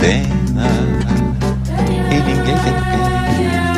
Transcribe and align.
Condena 0.00 0.66
e 2.10 2.14
ninguém 2.22 2.56
tem 2.56 2.72
pena. 2.72 3.70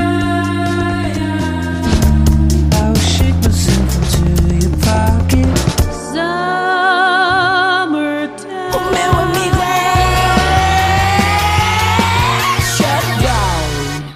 Meu 8.93 9.12
amigo 9.19 9.57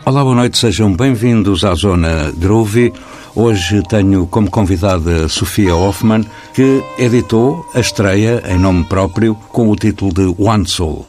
Olá, 0.04 0.22
boa 0.22 0.36
noite, 0.36 0.58
sejam 0.58 0.92
bem-vindos 0.94 1.64
à 1.64 1.74
Zona 1.74 2.32
Groovy. 2.36 2.92
Hoje 3.34 3.82
tenho 3.82 4.28
como 4.28 4.48
convidada 4.48 5.28
Sofia 5.28 5.74
Hoffman, 5.74 6.24
que 6.54 6.84
editou 6.98 7.68
a 7.74 7.80
estreia 7.80 8.44
em 8.48 8.60
nome 8.60 8.84
próprio 8.84 9.34
com 9.34 9.68
o 9.68 9.74
título 9.74 10.14
de 10.14 10.34
One 10.38 10.68
Soul. 10.68 11.04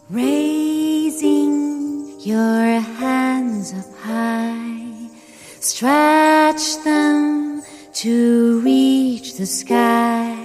The 9.38 9.46
sky. 9.46 10.36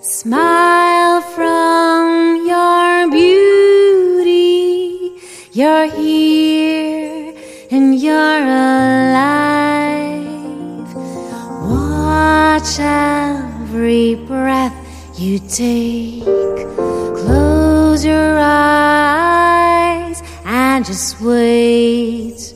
Smile 0.00 1.20
from 1.34 2.46
your 2.46 3.10
beauty. 3.10 4.30
You're 5.52 5.90
here 5.90 7.34
and 7.72 8.00
you're 8.00 8.44
alive. 8.46 9.74
Watch 11.68 12.78
every 12.78 14.14
breath 14.14 14.76
you 15.18 15.40
take. 15.40 16.22
Close 17.24 18.04
your 18.04 18.38
eyes 18.38 20.22
and 20.44 20.84
just 20.86 21.20
wait 21.20 22.51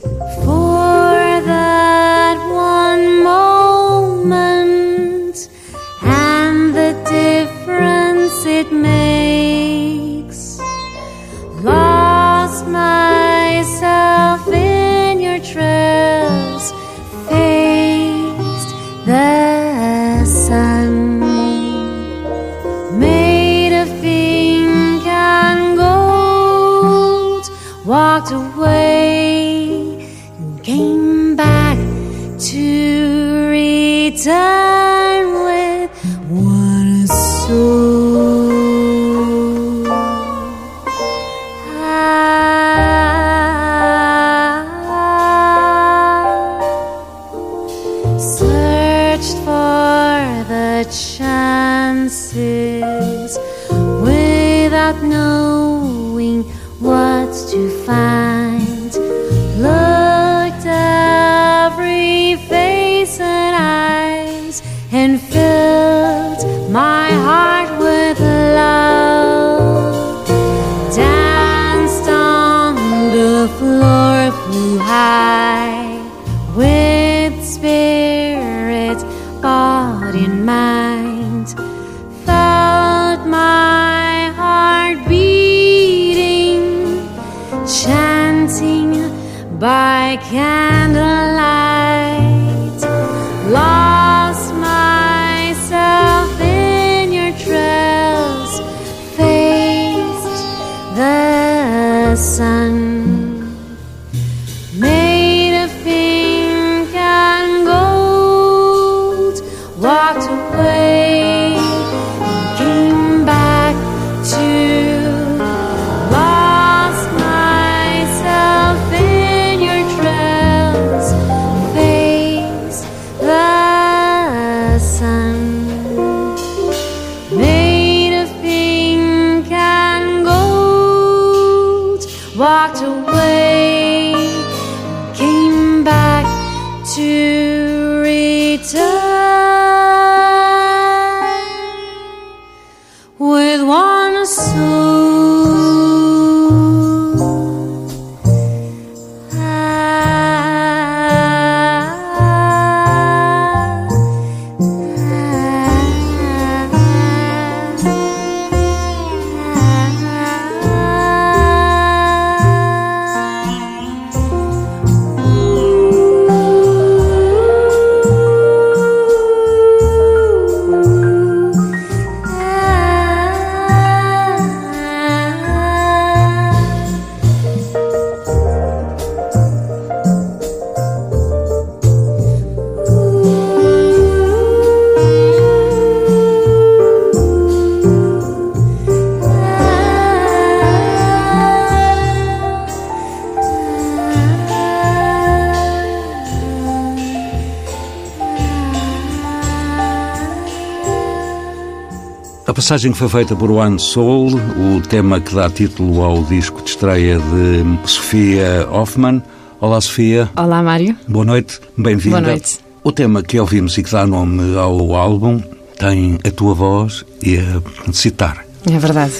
passagem 202.67 202.91
que 202.91 202.97
foi 202.97 203.07
feita 203.07 203.33
por 203.33 203.49
One 203.49 203.79
Soul, 203.79 204.27
o 204.35 204.81
tema 204.81 205.21
que 205.21 205.33
dá 205.33 205.49
título 205.49 206.01
ao 206.01 206.21
disco 206.25 206.61
de 206.61 206.71
estreia 206.71 207.17
de 207.17 207.89
Sofia 207.89 208.67
Hoffman. 208.69 209.23
Olá, 209.61 209.79
Sofia. 209.79 210.29
Olá, 210.35 210.61
Mário. 210.61 210.93
Boa 211.07 211.23
noite, 211.23 211.61
bem-vinda. 211.77 212.19
Boa 212.19 212.31
noite. 212.31 212.59
O 212.83 212.91
tema 212.91 213.23
que 213.23 213.39
ouvimos 213.39 213.77
e 213.77 213.83
que 213.83 213.89
dá 213.89 214.05
nome 214.05 214.57
ao 214.57 214.93
álbum 214.95 215.41
tem 215.79 216.19
a 216.27 216.29
tua 216.29 216.53
voz 216.53 217.05
e 217.23 217.37
a 217.37 217.93
citar. 217.93 218.45
É 218.69 218.77
verdade. 218.77 219.13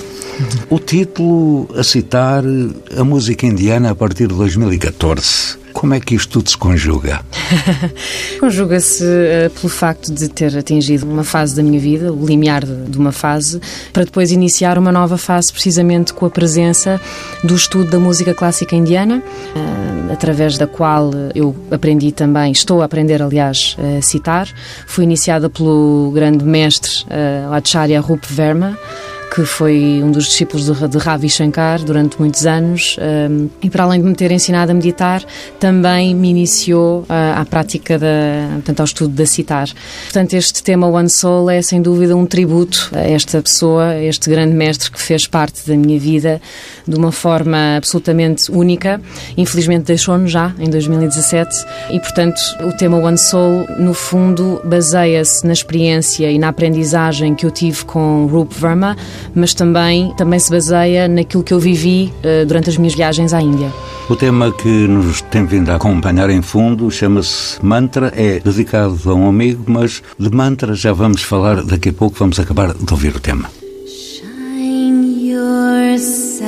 O 0.69 0.77
título 0.77 1.69
a 1.73 1.83
citar 1.85 2.43
a 2.97 3.03
música 3.05 3.45
indiana 3.45 3.91
a 3.91 3.95
partir 3.95 4.27
de 4.27 4.35
2014. 4.35 5.57
Como 5.71 5.93
é 5.93 6.01
que 6.01 6.15
isto 6.15 6.33
tudo 6.33 6.49
se 6.49 6.57
conjuga? 6.57 7.21
Conjuga-se 8.39 9.03
uh, 9.03 9.49
pelo 9.49 9.69
facto 9.69 10.13
de 10.13 10.27
ter 10.29 10.57
atingido 10.57 11.05
uma 11.05 11.23
fase 11.23 11.55
da 11.55 11.63
minha 11.63 11.79
vida, 11.79 12.11
o 12.11 12.25
limiar 12.25 12.65
de, 12.65 12.85
de, 12.85 12.97
uma 12.97 13.11
fase, 13.11 13.59
para 13.91 14.05
depois 14.05 14.31
iniciar 14.31 14.77
uma 14.77 14.91
nova 14.91 15.17
fase, 15.17 15.51
precisamente 15.51 16.13
com 16.13 16.25
a 16.25 16.29
presença 16.29 16.99
do 17.43 17.55
estudo 17.55 17.89
da 17.89 17.99
música 17.99 18.33
clássica 18.33 18.75
indiana, 18.75 19.21
uh, 19.55 20.11
através 20.11 20.57
da 20.57 20.67
qual 20.67 21.11
eu 21.35 21.55
aprendi 21.71 22.11
também, 22.11 22.51
estou 22.51 22.81
a 22.81 22.85
aprender, 22.85 23.21
aliás, 23.21 23.75
a 23.97 24.01
citar. 24.01 24.47
Fui 24.85 25.03
iniciada 25.03 25.49
pelo 25.49 26.11
grande 26.13 26.43
mestre 26.43 26.91
uh, 27.03 27.53
Acharya 27.53 27.99
Rup 27.99 28.23
Verma 28.25 28.77
que 29.37 29.45
foi 29.45 30.01
um 30.03 30.09
dos 30.09 30.25
discípulos 30.25 30.65
de, 30.65 30.97
Ravi 30.97 31.29
Shankar 31.29 31.83
durante 31.83 32.19
muitos 32.19 32.47
anos 32.47 32.97
e 33.61 33.69
para 33.69 33.83
além 33.83 34.01
de 34.01 34.07
me 34.07 34.15
ter 34.15 34.31
ensinado 34.31 34.71
a 34.71 34.73
meditar, 34.73 35.23
também 35.59 36.15
me 36.15 36.31
iniciou 36.31 37.01
uh, 37.01 37.05
à 37.35 37.45
prática, 37.45 37.99
da, 37.99 38.07
portanto, 38.53 38.79
ao 38.79 38.85
estudo 38.85 39.13
da 39.13 39.27
citar. 39.27 39.69
Portanto, 40.05 40.33
este 40.33 40.63
tema 40.63 40.87
One 40.87 41.07
Soul 41.07 41.51
é 41.51 41.61
sem 41.61 41.83
dúvida 41.83 42.15
um 42.15 42.25
tributo 42.25 42.89
a 42.91 43.01
esta 43.01 43.39
pessoa, 43.39 43.89
a 43.89 44.03
este 44.03 44.27
grande 44.27 44.55
mestre 44.55 44.89
que 44.89 44.99
fez 44.99 45.27
parte 45.27 45.67
da 45.67 45.77
minha 45.77 45.99
vida 45.99 46.41
de 46.87 46.95
uma 46.95 47.11
forma 47.11 47.77
absolutamente 47.77 48.51
única. 48.51 48.99
Infelizmente 49.37 49.83
deixou-nos 49.83 50.31
já 50.31 50.51
em 50.57 50.67
2017 50.67 51.55
e, 51.91 51.99
portanto, 51.99 52.39
o 52.61 52.75
tema 52.75 52.97
One 52.97 53.19
Soul, 53.19 53.67
no 53.77 53.93
fundo, 53.93 54.59
baseia-se 54.63 55.45
na 55.45 55.53
experiência 55.53 56.31
e 56.31 56.39
na 56.39 56.47
aprendizagem 56.47 57.35
que 57.35 57.45
eu 57.45 57.51
tive 57.51 57.85
com 57.85 58.25
Rup 58.25 58.51
Verma, 58.53 58.97
mas 59.35 59.53
também, 59.53 60.13
também 60.17 60.39
se 60.39 60.51
baseia 60.51 61.07
naquilo 61.07 61.43
que 61.43 61.53
eu 61.53 61.59
vivi 61.59 62.13
uh, 62.19 62.45
durante 62.45 62.69
as 62.69 62.77
minhas 62.77 62.95
viagens 62.95 63.33
à 63.33 63.41
Índia. 63.41 63.71
O 64.09 64.15
tema 64.15 64.51
que 64.53 64.69
nos 64.69 65.21
tem 65.21 65.45
vindo 65.45 65.69
a 65.69 65.75
acompanhar 65.75 66.29
em 66.29 66.41
fundo 66.41 66.89
chama-se 66.89 67.63
Mantra, 67.63 68.13
é 68.15 68.39
dedicado 68.39 68.97
a 69.05 69.13
um 69.13 69.27
amigo, 69.27 69.65
mas 69.67 70.01
de 70.17 70.29
mantra 70.31 70.73
já 70.73 70.93
vamos 70.93 71.21
falar 71.23 71.61
daqui 71.63 71.89
a 71.89 71.93
pouco, 71.93 72.17
vamos 72.17 72.39
acabar 72.39 72.73
de 72.73 72.91
ouvir 72.91 73.13
o 73.15 73.19
tema. 73.19 73.49
Shine 73.85 75.29
yourself 75.29 76.47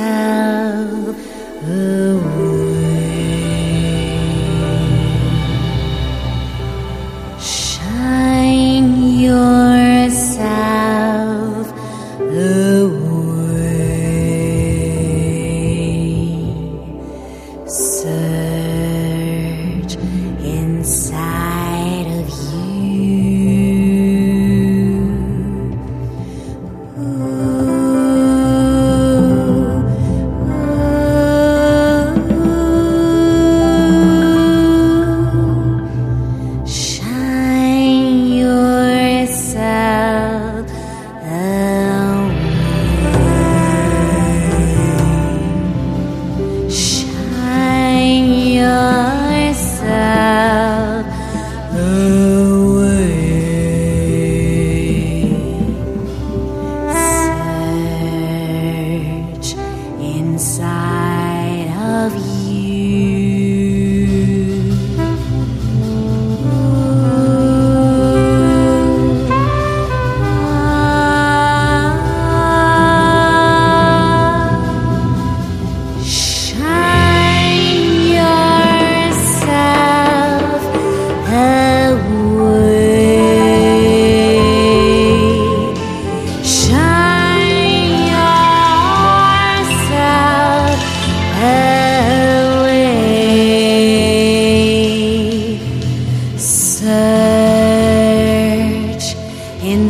Shine 7.38 9.22
yourself 9.22 10.70
the 12.40 12.99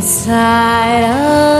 inside 0.01 1.03
of 1.03 1.50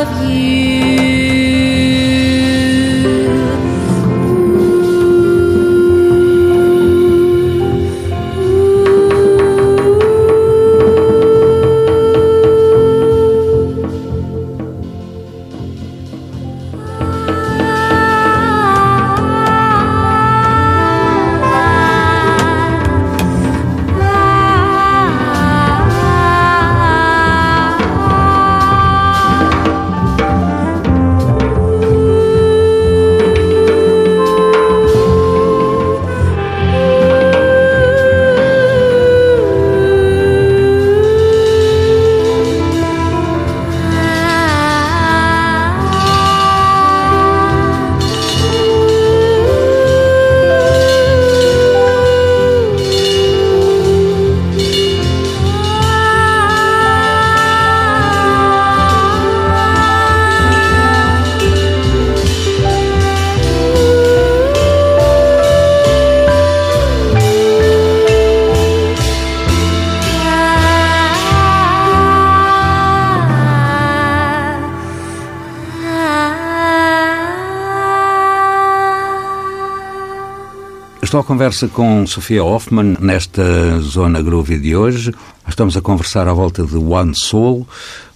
Estou 81.11 81.19
à 81.19 81.25
conversa 81.25 81.67
com 81.67 82.07
Sofia 82.07 82.41
Hoffman 82.41 82.95
nesta 83.01 83.43
Zona 83.81 84.21
Groovy 84.21 84.57
de 84.57 84.77
hoje. 84.77 85.13
Estamos 85.51 85.75
a 85.75 85.81
conversar 85.81 86.29
à 86.29 86.33
volta 86.33 86.63
de 86.63 86.77
One 86.77 87.13
Soul, 87.13 87.67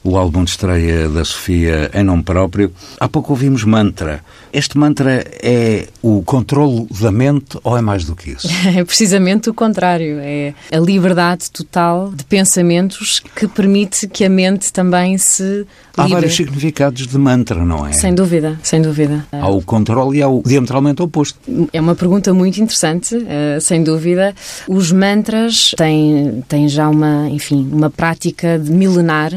o 0.01 0.15
álbum 0.18 0.46
de 0.46 0.51
estreia 0.51 1.10
da 1.10 1.25
Sofia 1.25 1.92
em 1.94 2.01
nome 2.01 2.24
próprio. 2.24 2.72
Há 2.98 3.10
pouco 3.10 3.34
ouvimos 3.34 3.65
mantra. 3.65 4.24
Este 4.54 4.77
mantra 4.77 5.25
é 5.44 5.89
o 6.01 6.24
controle 6.24 6.88
da 7.01 7.12
mente 7.12 7.60
ou 7.62 7.77
é 7.77 7.82
mais 7.82 8.06
do 8.06 8.15
que 8.15 8.32
isso? 8.32 8.48
É 8.74 8.86
precisamente 8.86 9.50
o 9.50 9.54
contrário. 9.54 10.18
É 10.22 10.54
a 10.72 10.77
liberdade 10.77 11.51
total 11.51 12.10
de 12.15 12.24
pensamentos 12.24 13.20
que 13.20 13.50
permite 13.50 14.08
que 14.08 14.24
a 14.24 14.30
mente 14.30 14.72
também 14.72 15.18
se 15.18 15.68
Há 15.98 16.08
vários 16.08 16.36
significados 16.36 17.08
de 17.08 17.18
mantra, 17.18 17.63
não 17.63 17.86
é? 17.86 17.94
Sem 17.94 18.13
dúvida, 18.13 18.60
sem 18.62 18.82
dúvida. 18.82 19.25
Há 19.32 19.48
o 19.48 19.62
controle 19.62 20.18
e 20.18 20.22
há 20.22 20.27
o 20.27 20.44
diametralmente 20.46 21.01
oposto. 21.01 21.39
É 21.72 21.80
uma 21.80 21.96
pergunta 21.96 22.34
muito 22.34 22.60
interessante, 22.62 23.15
eh, 23.27 23.60
sem 23.62 23.82
dúvida. 23.82 24.36
Os 24.68 24.92
mantras 24.92 25.72
têm, 25.77 26.44
têm 26.50 26.68
já 26.68 26.89
uma, 26.89 27.25
enfim, 27.29 27.67
uma 27.72 27.89
prática 27.89 28.58
milenar 28.58 29.32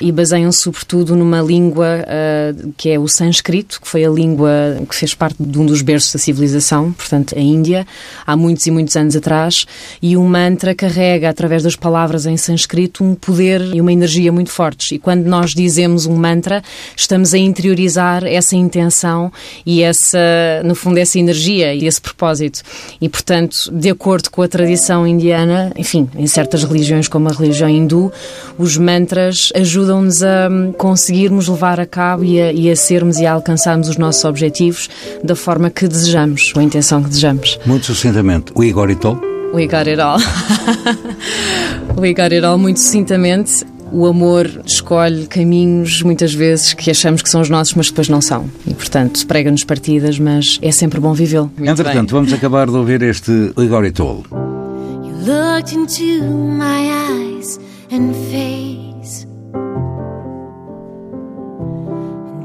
e 0.00 0.10
baseiam-se 0.10 0.60
sobretudo 0.60 1.14
numa 1.16 1.40
língua 1.40 2.04
eh, 2.06 2.54
que 2.76 2.90
é 2.90 2.98
o 2.98 3.08
sânscrito, 3.08 3.80
que 3.80 3.88
foi 3.88 4.04
a 4.04 4.10
língua 4.10 4.50
que 4.88 4.94
fez 4.94 5.14
parte 5.14 5.36
de 5.42 5.58
um 5.58 5.66
dos 5.66 5.82
berços 5.82 6.12
da 6.12 6.18
civilização, 6.18 6.92
portanto, 6.92 7.36
a 7.36 7.40
Índia, 7.40 7.86
há 8.26 8.36
muitos 8.36 8.66
e 8.66 8.70
muitos 8.70 8.96
anos 8.96 9.16
atrás, 9.16 9.66
e 10.00 10.16
o 10.16 10.22
mantra 10.22 10.74
carrega, 10.74 11.28
através 11.28 11.62
das 11.62 11.76
palavras 11.76 12.26
em 12.26 12.36
sânscrito, 12.36 13.04
um 13.04 13.14
poder 13.14 13.60
e 13.74 13.80
uma 13.80 13.92
energia 13.92 14.32
muito 14.32 14.50
fortes. 14.50 14.92
E 14.92 14.98
quando 14.98 15.26
nós 15.26 15.50
dizemos 15.50 16.06
um 16.06 16.16
mantra, 16.16 16.62
estamos 16.96 17.34
a 17.34 17.38
interiorizar 17.38 18.24
essa 18.24 18.56
intenção 18.56 19.32
e 19.64 19.82
essa, 19.82 20.18
no 20.64 20.74
fundo, 20.74 20.98
essa 20.98 21.18
energia 21.18 21.74
e 21.74 21.86
esse 21.86 22.00
propósito. 22.00 22.62
E, 23.00 23.08
portanto, 23.08 23.70
de 23.72 23.90
acordo 23.90 24.30
com 24.30 24.42
a 24.42 24.48
tradição 24.48 25.06
indiana, 25.06 25.72
enfim, 25.76 26.08
em 26.16 26.26
certas 26.26 26.64
religiões 26.64 27.08
como 27.08 27.28
a 27.28 27.31
religião 27.32 27.68
hindu, 27.68 28.12
os 28.58 28.76
mantras 28.76 29.50
ajudam-nos 29.54 30.22
a 30.22 30.48
hum, 30.50 30.72
conseguirmos 30.72 31.48
levar 31.48 31.80
a 31.80 31.86
cabo 31.86 32.24
e 32.24 32.40
a, 32.40 32.52
e 32.52 32.70
a 32.70 32.76
sermos 32.76 33.18
e 33.18 33.26
a 33.26 33.32
alcançarmos 33.32 33.88
os 33.88 33.96
nossos 33.96 34.24
objetivos 34.24 34.88
da 35.22 35.34
forma 35.34 35.70
que 35.70 35.88
desejamos, 35.88 36.52
com 36.52 36.60
a 36.60 36.62
intenção 36.62 37.02
que 37.02 37.08
desejamos. 37.08 37.58
Muito 37.66 37.86
sucintamente, 37.86 38.52
o 38.54 38.62
Igor 38.62 38.90
Itol. 38.90 39.18
We 39.52 39.66
got 39.66 39.86
it 39.86 40.00
all. 40.00 40.18
We 41.98 42.14
got 42.14 42.32
it 42.32 42.44
all, 42.44 42.58
muito 42.58 42.80
sucintamente. 42.80 43.64
O 43.92 44.06
amor 44.06 44.50
escolhe 44.64 45.26
caminhos, 45.26 46.02
muitas 46.02 46.32
vezes, 46.32 46.72
que 46.72 46.90
achamos 46.90 47.20
que 47.20 47.28
são 47.28 47.42
os 47.42 47.50
nossos, 47.50 47.74
mas 47.74 47.88
depois 47.90 48.08
não 48.08 48.22
são. 48.22 48.48
E, 48.66 48.72
portanto, 48.72 49.26
prega-nos 49.26 49.64
partidas, 49.64 50.18
mas 50.18 50.58
é 50.62 50.72
sempre 50.72 50.98
bom 50.98 51.12
vivê-lo. 51.12 51.52
Entretanto, 51.58 52.14
bem. 52.14 52.20
vamos 52.20 52.32
acabar 52.32 52.66
de 52.68 52.76
ouvir 52.76 53.02
este 53.02 53.52
Igor 53.58 53.84
Itol. 53.84 54.24
You 55.04 55.14
looked 55.26 55.74
into 55.74 56.24
my 56.24 56.88
eyes 56.88 57.01
and 57.92 58.16
face, 58.32 59.26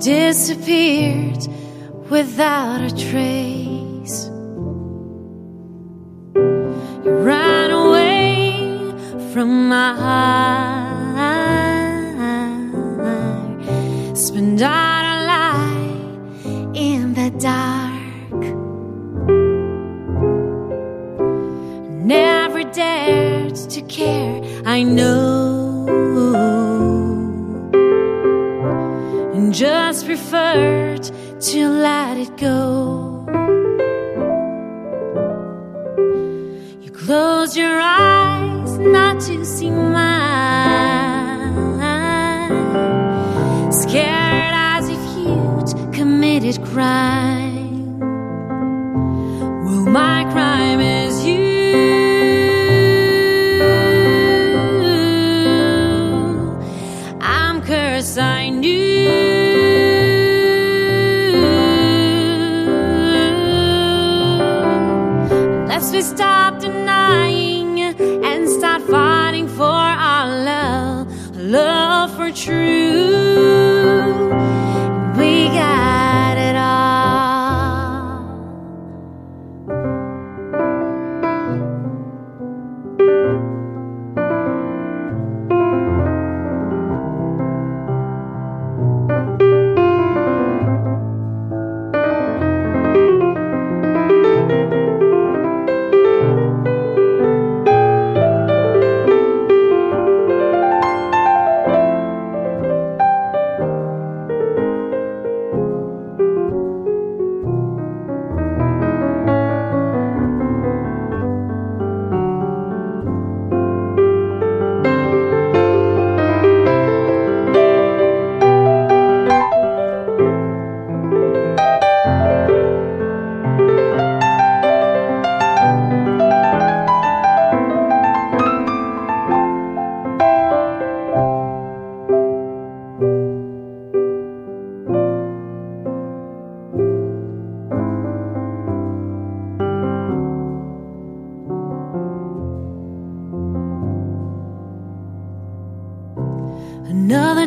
disappeared 0.04 1.48
without 2.10 2.82
a 2.82 2.90
trace. 2.90 4.26
You 7.06 7.12
ran 7.30 7.72
away 7.72 8.94
from 9.32 9.70
my 9.70 9.94
heart, 10.04 11.38
spent 14.18 14.62
out 14.62 15.06
a 15.14 15.18
lie 15.32 16.02
in 16.74 17.14
the 17.14 17.30
dark. 17.40 18.44
never 22.06 22.37
dared 22.74 23.56
to 23.56 23.82
care. 23.84 24.42
I 24.66 24.84
know, 24.84 25.86
and 29.34 29.54
just 29.54 30.06
preferred 30.06 31.04
to 31.42 31.70
let 31.70 32.18
it 32.18 32.36
go. 32.38 33.26
You 36.82 36.92
close 36.92 37.56
your 37.56 37.80
eyes 37.80 38.78
not 38.80 39.20
to 39.22 39.46
see 39.46 39.72
mine, 39.72 40.12
scared 43.72 44.54
as 44.54 44.90
if 44.90 45.00
you'd 45.18 45.94
committed 45.94 46.62
crime. 46.66 48.00
Well, 49.64 49.86
my 49.86 50.26
crime 50.32 50.80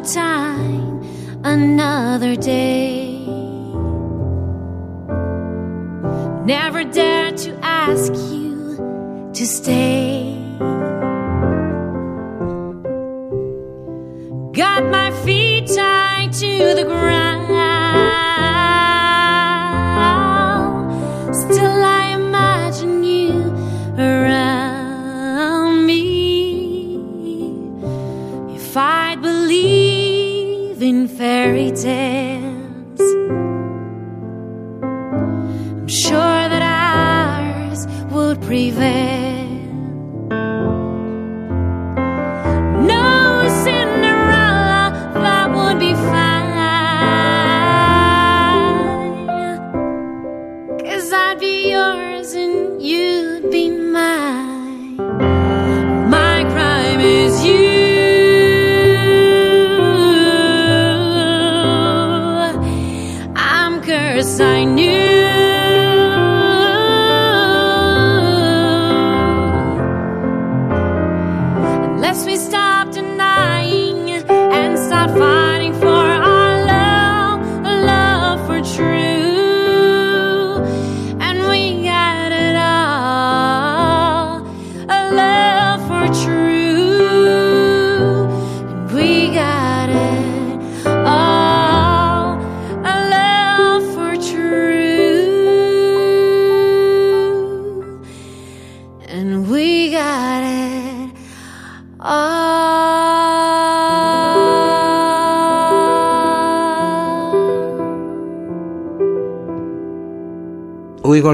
Time, 0.00 1.02
another 1.44 2.34
day. 2.34 3.18
Never 6.46 6.84
dared 6.84 7.36
to 7.36 7.52
ask 7.62 8.10
you 8.32 9.30
to 9.34 9.46
stay. 9.46 10.34
Got 14.52 14.84
my 14.90 15.10
feet 15.22 15.49
very 31.40 31.70
day. 31.70 32.29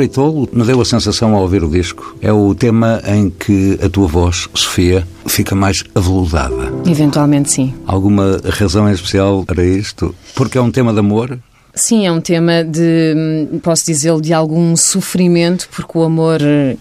E 0.03 0.09
Tolo 0.09 0.49
me 0.53 0.65
deu 0.65 0.81
a 0.81 0.85
sensação 0.85 1.35
ao 1.35 1.43
ouvir 1.43 1.63
o 1.65 1.69
disco. 1.69 2.17
É 2.21 2.33
o 2.33 2.55
tema 2.55 3.01
em 3.07 3.31
que 3.31 3.79
a 3.83 3.89
tua 3.89 4.07
voz, 4.07 4.49
Sofia, 4.55 5.07
fica 5.27 5.55
mais 5.55 5.83
aveludada. 5.95 6.73
Eventualmente, 6.87 7.51
sim. 7.51 7.75
Alguma 7.87 8.41
razão 8.45 8.89
em 8.89 8.93
especial 8.93 9.45
para 9.45 9.65
isto? 9.65 10.15
Porque 10.35 10.59
é 10.59 10.61
um 10.61 10.71
tema 10.71 10.93
de 10.93 10.99
amor? 10.99 11.39
Sim, 11.79 12.07
é 12.07 12.11
um 12.11 12.23
tema 12.23 12.65
de, 12.65 13.13
hum, 13.15 13.61
posso 13.63 13.85
dizê-lo, 13.85 14.19
de 14.19 14.33
algum 14.33 14.75
sofrimento, 14.75 15.69
porque 15.71 15.99
o 15.99 16.05
amor, 16.05 16.41
eh, 16.41 16.75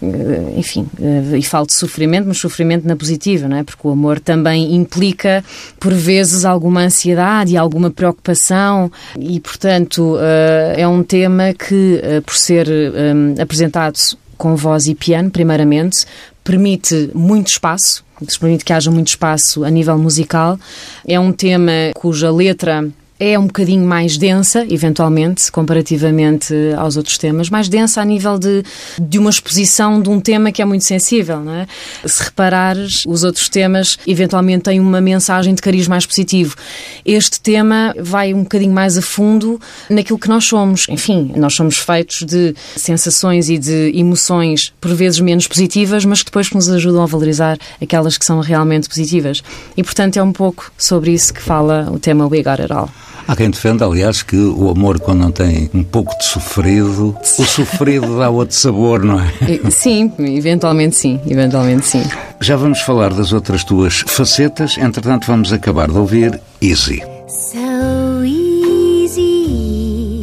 enfim, 0.56 0.88
eh, 0.98 1.36
e 1.36 1.42
falo 1.42 1.66
de 1.66 1.74
sofrimento, 1.74 2.26
mas 2.26 2.38
sofrimento 2.38 2.88
na 2.88 2.96
positiva, 2.96 3.46
não 3.46 3.58
é? 3.58 3.62
Porque 3.62 3.86
o 3.86 3.90
amor 3.90 4.18
também 4.18 4.74
implica, 4.74 5.44
por 5.78 5.92
vezes, 5.92 6.46
alguma 6.46 6.80
ansiedade 6.80 7.58
alguma 7.58 7.90
preocupação, 7.90 8.90
e, 9.20 9.38
portanto, 9.38 10.16
eh, 10.18 10.76
é 10.78 10.88
um 10.88 11.02
tema 11.02 11.52
que, 11.52 12.00
por 12.24 12.34
ser 12.34 12.66
hum, 12.66 13.34
apresentado 13.38 13.98
com 14.38 14.56
voz 14.56 14.86
e 14.86 14.94
piano, 14.94 15.30
primeiramente, 15.30 16.06
permite 16.42 17.10
muito 17.14 17.48
espaço, 17.48 18.02
permite 18.40 18.64
que 18.64 18.72
haja 18.72 18.90
muito 18.90 19.08
espaço 19.08 19.62
a 19.62 19.68
nível 19.68 19.98
musical. 19.98 20.58
É 21.06 21.20
um 21.20 21.32
tema 21.32 21.92
cuja 21.94 22.30
letra 22.30 22.90
é 23.18 23.38
um 23.38 23.46
bocadinho 23.46 23.86
mais 23.86 24.18
densa, 24.18 24.66
eventualmente, 24.68 25.50
comparativamente 25.50 26.54
aos 26.76 26.96
outros 26.96 27.16
temas, 27.16 27.48
mais 27.48 27.68
densa 27.68 28.00
a 28.00 28.04
nível 28.04 28.38
de, 28.38 28.62
de 29.00 29.18
uma 29.18 29.30
exposição 29.30 30.00
de 30.00 30.08
um 30.10 30.20
tema 30.20 30.52
que 30.52 30.60
é 30.60 30.64
muito 30.64 30.84
sensível, 30.84 31.40
não 31.40 31.54
é? 31.54 31.66
Se 32.04 32.24
reparares, 32.24 33.04
os 33.06 33.24
outros 33.24 33.48
temas 33.48 33.98
eventualmente 34.06 34.64
têm 34.64 34.80
uma 34.80 35.00
mensagem 35.00 35.54
de 35.54 35.62
cariz 35.62 35.88
mais 35.88 36.04
positivo. 36.04 36.56
Este 37.04 37.40
tema 37.40 37.94
vai 37.98 38.34
um 38.34 38.42
bocadinho 38.42 38.72
mais 38.72 38.98
a 38.98 39.02
fundo 39.02 39.60
naquilo 39.88 40.18
que 40.18 40.28
nós 40.28 40.44
somos. 40.44 40.86
Enfim, 40.88 41.32
nós 41.36 41.54
somos 41.54 41.78
feitos 41.78 42.22
de 42.22 42.54
sensações 42.76 43.48
e 43.48 43.56
de 43.58 43.92
emoções, 43.94 44.72
por 44.80 44.94
vezes 44.94 45.20
menos 45.20 45.46
positivas, 45.46 46.04
mas 46.04 46.20
que 46.20 46.26
depois 46.26 46.50
nos 46.50 46.68
ajudam 46.68 47.02
a 47.02 47.06
valorizar 47.06 47.58
aquelas 47.80 48.18
que 48.18 48.24
são 48.24 48.40
realmente 48.40 48.88
positivas. 48.88 49.42
E, 49.76 49.82
portanto, 49.82 50.18
é 50.18 50.22
um 50.22 50.32
pouco 50.32 50.70
sobre 50.76 51.12
isso 51.12 51.32
que 51.32 51.40
fala 51.40 51.88
o 51.90 51.98
tema 51.98 52.26
We 52.26 52.42
Got 52.42 52.60
It 52.60 52.72
All. 52.72 52.90
Há 53.28 53.34
quem 53.34 53.50
defenda, 53.50 53.84
aliás, 53.84 54.22
que 54.22 54.36
o 54.36 54.70
amor, 54.70 55.00
quando 55.00 55.18
não 55.18 55.32
tem 55.32 55.68
um 55.74 55.82
pouco 55.82 56.16
de 56.16 56.24
sofrido, 56.24 57.16
o 57.20 57.44
sofrido 57.44 58.18
dá 58.18 58.30
outro 58.30 58.54
sabor, 58.54 59.02
não 59.02 59.20
é? 59.20 59.32
Sim, 59.68 60.12
eventualmente 60.18 60.94
sim, 60.94 61.20
eventualmente 61.26 61.86
sim. 61.86 62.04
Já 62.40 62.54
vamos 62.54 62.80
falar 62.82 63.12
das 63.12 63.32
outras 63.32 63.64
tuas 63.64 64.04
facetas, 64.06 64.78
entretanto, 64.78 65.26
vamos 65.26 65.52
acabar 65.52 65.90
de 65.90 65.98
ouvir 65.98 66.40
Easy. 66.62 67.02
So 67.28 68.22
easy 68.24 70.22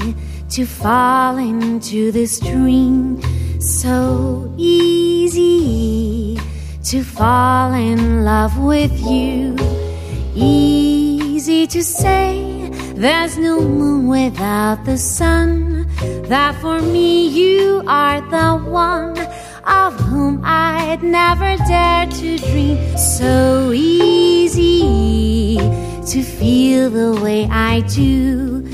to 0.55 0.65
fall 0.65 1.37
into 1.37 2.11
this 2.13 2.39
dream. 2.39 3.19
So 3.59 4.49
easy 4.57 6.37
to 6.89 7.03
fall 7.03 7.73
in 7.73 8.23
love 8.23 8.57
with 8.57 8.97
you. 9.01 9.55
Easy 10.35 11.67
to 11.67 11.83
say 11.83 12.53
there's 12.95 13.37
no 13.37 13.59
moon 13.59 14.07
without 14.07 14.85
the 14.85 14.97
sun. 14.97 15.87
That 16.29 16.55
for 16.61 16.81
me 16.81 17.27
you 17.27 17.83
are 17.87 18.21
the 18.29 18.63
one 18.69 19.17
of 19.65 19.99
whom 19.99 20.41
I'd 20.43 21.01
never 21.03 21.57
dare 21.67 22.07
to 22.07 22.37
dream. 22.37 22.97
So 22.97 23.71
easy 23.71 25.57
to 25.57 26.23
feel 26.23 26.89
the 26.89 27.19
way 27.21 27.45
I 27.45 27.81
do. 27.81 28.65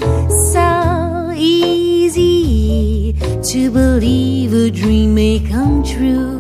So 0.52 1.32
easy 1.36 3.14
to 3.52 3.72
believe 3.72 4.54
a 4.54 4.70
dream 4.70 5.16
may 5.16 5.40
come 5.40 5.84
true. 5.84 6.40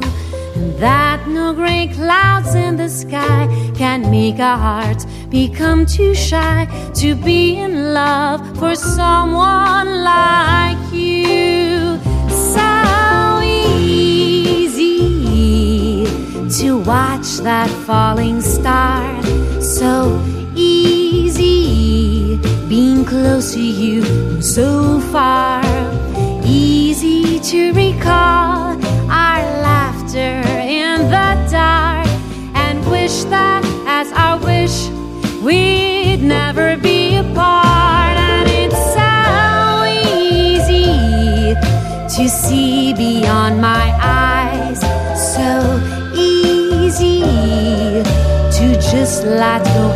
And 0.59 0.75
that 0.79 1.25
no 1.25 1.53
gray 1.53 1.87
clouds 1.87 2.53
in 2.53 2.75
the 2.75 2.89
sky 2.89 3.47
can 3.75 4.11
make 4.11 4.39
our 4.39 4.57
hearts 4.57 5.05
become 5.29 5.85
too 5.85 6.13
shy 6.13 6.67
to 6.95 7.15
be 7.15 7.55
in 7.55 7.93
love 7.93 8.41
for 8.59 8.75
someone 8.75 10.03
like 10.03 10.91
you. 10.91 11.97
So 12.51 13.39
easy 13.41 14.97
to 16.59 16.77
watch 16.79 17.37
that 17.37 17.69
falling 17.87 18.41
star. 18.41 19.23
So 19.61 20.21
easy 20.55 22.35
being 22.67 23.05
close 23.05 23.53
to 23.53 23.61
you 23.61 24.41
so 24.41 24.99
far. 25.13 25.63
Easy 26.43 27.39
to 27.39 27.71
recall 27.71 28.77
our 29.09 29.41
laughter 29.63 30.48
dark 31.51 32.07
and 32.53 32.79
wish 32.91 33.23
that 33.25 33.63
as 33.88 34.12
our 34.13 34.38
wish 34.39 34.89
we'd 35.41 36.21
never 36.21 36.77
be 36.77 37.17
apart. 37.17 38.17
And 38.17 38.47
it's 38.49 38.81
so 38.93 39.83
easy 40.19 41.55
to 42.15 42.29
see 42.29 42.93
beyond 42.93 43.59
my 43.62 43.88
eyes. 44.01 44.79
So 45.33 45.49
easy 46.15 47.21
to 48.57 48.73
just 48.91 49.23
let 49.23 49.63
go 49.65 49.91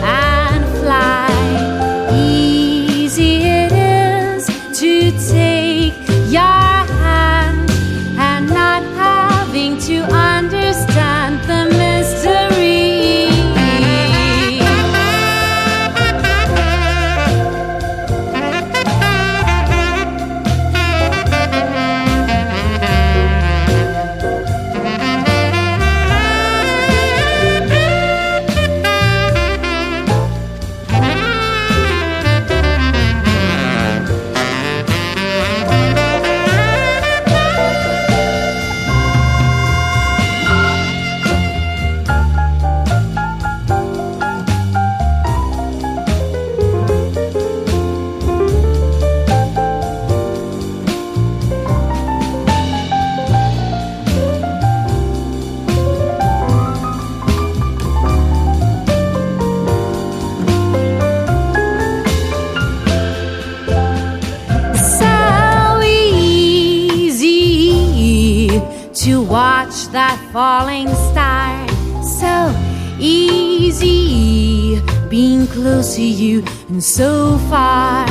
and 76.69 76.84
so 76.84 77.38
far. 77.49 78.06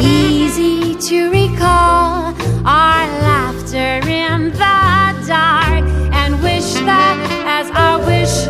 Easy 0.00 0.94
to 0.94 1.30
recall 1.30 2.34
our 2.64 3.06
laughter 3.26 4.00
in 4.08 4.50
the 4.50 5.26
dark 5.26 5.84
and 6.12 6.42
wish 6.42 6.74
that 6.90 7.16
as 7.46 7.70
our 7.70 7.98
wish 8.06 8.46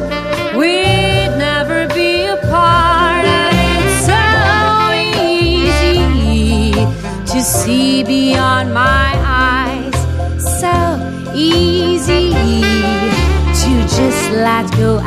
we'd 0.56 1.36
never 1.38 1.86
be 1.94 2.26
apart. 2.26 3.24
And 3.24 3.56
it's 3.78 3.98
so 4.12 4.24
easy 5.22 6.72
to 7.32 7.42
see 7.42 8.04
beyond 8.04 8.72
my 8.72 9.12
eyes, 9.24 9.94
so 10.60 10.74
easy 11.34 12.30
to 13.60 13.70
just 13.96 14.30
let 14.32 14.70
go 14.76 14.98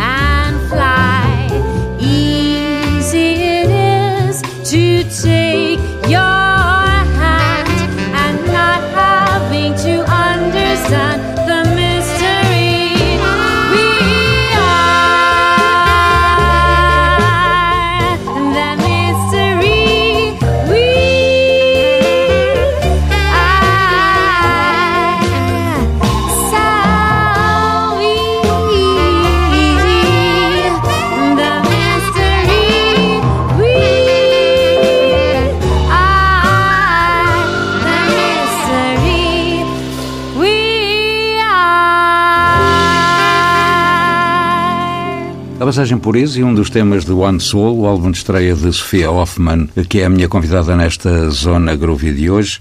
passagem 45.79 45.97
por 45.97 46.17
isso 46.17 46.37
e 46.37 46.43
um 46.43 46.53
dos 46.53 46.69
temas 46.69 47.05
de 47.05 47.13
One 47.13 47.39
Soul, 47.39 47.79
o 47.79 47.85
álbum 47.85 48.11
de 48.11 48.17
estreia 48.17 48.53
de 48.53 48.69
Sofia 48.73 49.09
Hoffman, 49.09 49.69
que 49.87 50.01
é 50.01 50.05
a 50.05 50.09
minha 50.09 50.27
convidada 50.27 50.75
nesta 50.75 51.29
zona 51.29 51.73
groovy 51.73 52.13
de 52.13 52.29
hoje. 52.29 52.59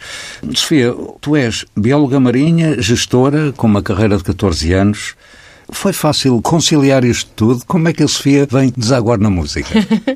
Sofia, 0.55 0.95
tu 1.21 1.35
és 1.35 1.65
bióloga 1.77 2.21
marinha, 2.21 2.81
gestora, 2.81 3.53
com 3.57 3.67
uma 3.67 3.83
carreira 3.83 4.17
de 4.17 4.23
14 4.23 4.73
anos. 4.73 5.17
Foi 5.71 5.93
fácil 5.93 6.41
conciliar 6.41 7.05
isto 7.05 7.31
tudo? 7.37 7.63
Como 7.67 7.89
é 7.89 7.93
que 7.93 8.03
a 8.03 8.09
Sofia 8.09 8.47
vem 8.51 8.73
desaguar 8.75 9.19
na 9.19 9.29
música? 9.29 9.69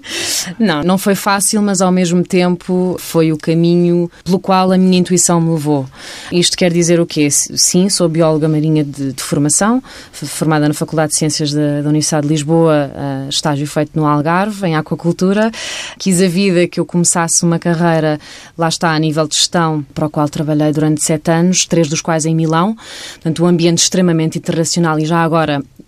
Não, 0.58 0.82
não 0.82 0.98
foi 0.98 1.14
fácil, 1.14 1.62
mas 1.62 1.80
ao 1.80 1.92
mesmo 1.92 2.22
tempo 2.22 2.96
foi 2.98 3.32
o 3.32 3.36
caminho 3.36 4.10
pelo 4.24 4.38
qual 4.38 4.72
a 4.72 4.78
minha 4.78 4.98
intuição 4.98 5.40
me 5.40 5.50
levou. 5.50 5.86
Isto 6.30 6.56
quer 6.56 6.72
dizer 6.72 7.00
o 7.00 7.06
quê? 7.06 7.30
Sim, 7.30 7.88
sou 7.88 8.08
bióloga 8.08 8.48
marinha 8.48 8.84
de, 8.84 9.12
de 9.12 9.22
formação, 9.22 9.82
formada 10.12 10.66
na 10.66 10.74
Faculdade 10.74 11.12
de 11.12 11.18
Ciências 11.18 11.52
da, 11.52 11.80
da 11.80 11.88
Universidade 11.88 12.26
de 12.26 12.32
Lisboa, 12.32 12.90
estágio 13.28 13.66
feito 13.66 13.92
no 13.94 14.06
Algarve, 14.06 14.66
em 14.66 14.76
aquacultura. 14.76 15.50
Quis 15.98 16.20
a 16.20 16.28
vida 16.28 16.66
que 16.66 16.80
eu 16.80 16.84
começasse 16.84 17.44
uma 17.44 17.58
carreira, 17.58 18.18
lá 18.56 18.68
está, 18.68 18.90
a 18.92 18.98
nível 18.98 19.26
de 19.26 19.36
gestão, 19.36 19.84
para 19.94 20.06
o 20.06 20.10
qual 20.10 20.28
trabalhei 20.28 20.72
durante 20.72 21.04
sete 21.04 21.30
anos, 21.30 21.66
três 21.66 21.88
dos 21.88 22.00
quais 22.00 22.26
em 22.26 22.34
Milão. 22.34 22.76
Portanto, 23.14 23.44
um 23.44 23.46
ambiente 23.46 23.78
extremamente 23.78 24.38
internacional 24.38 24.98
e 24.98 25.04
já 25.04 25.22
agora 25.22 25.41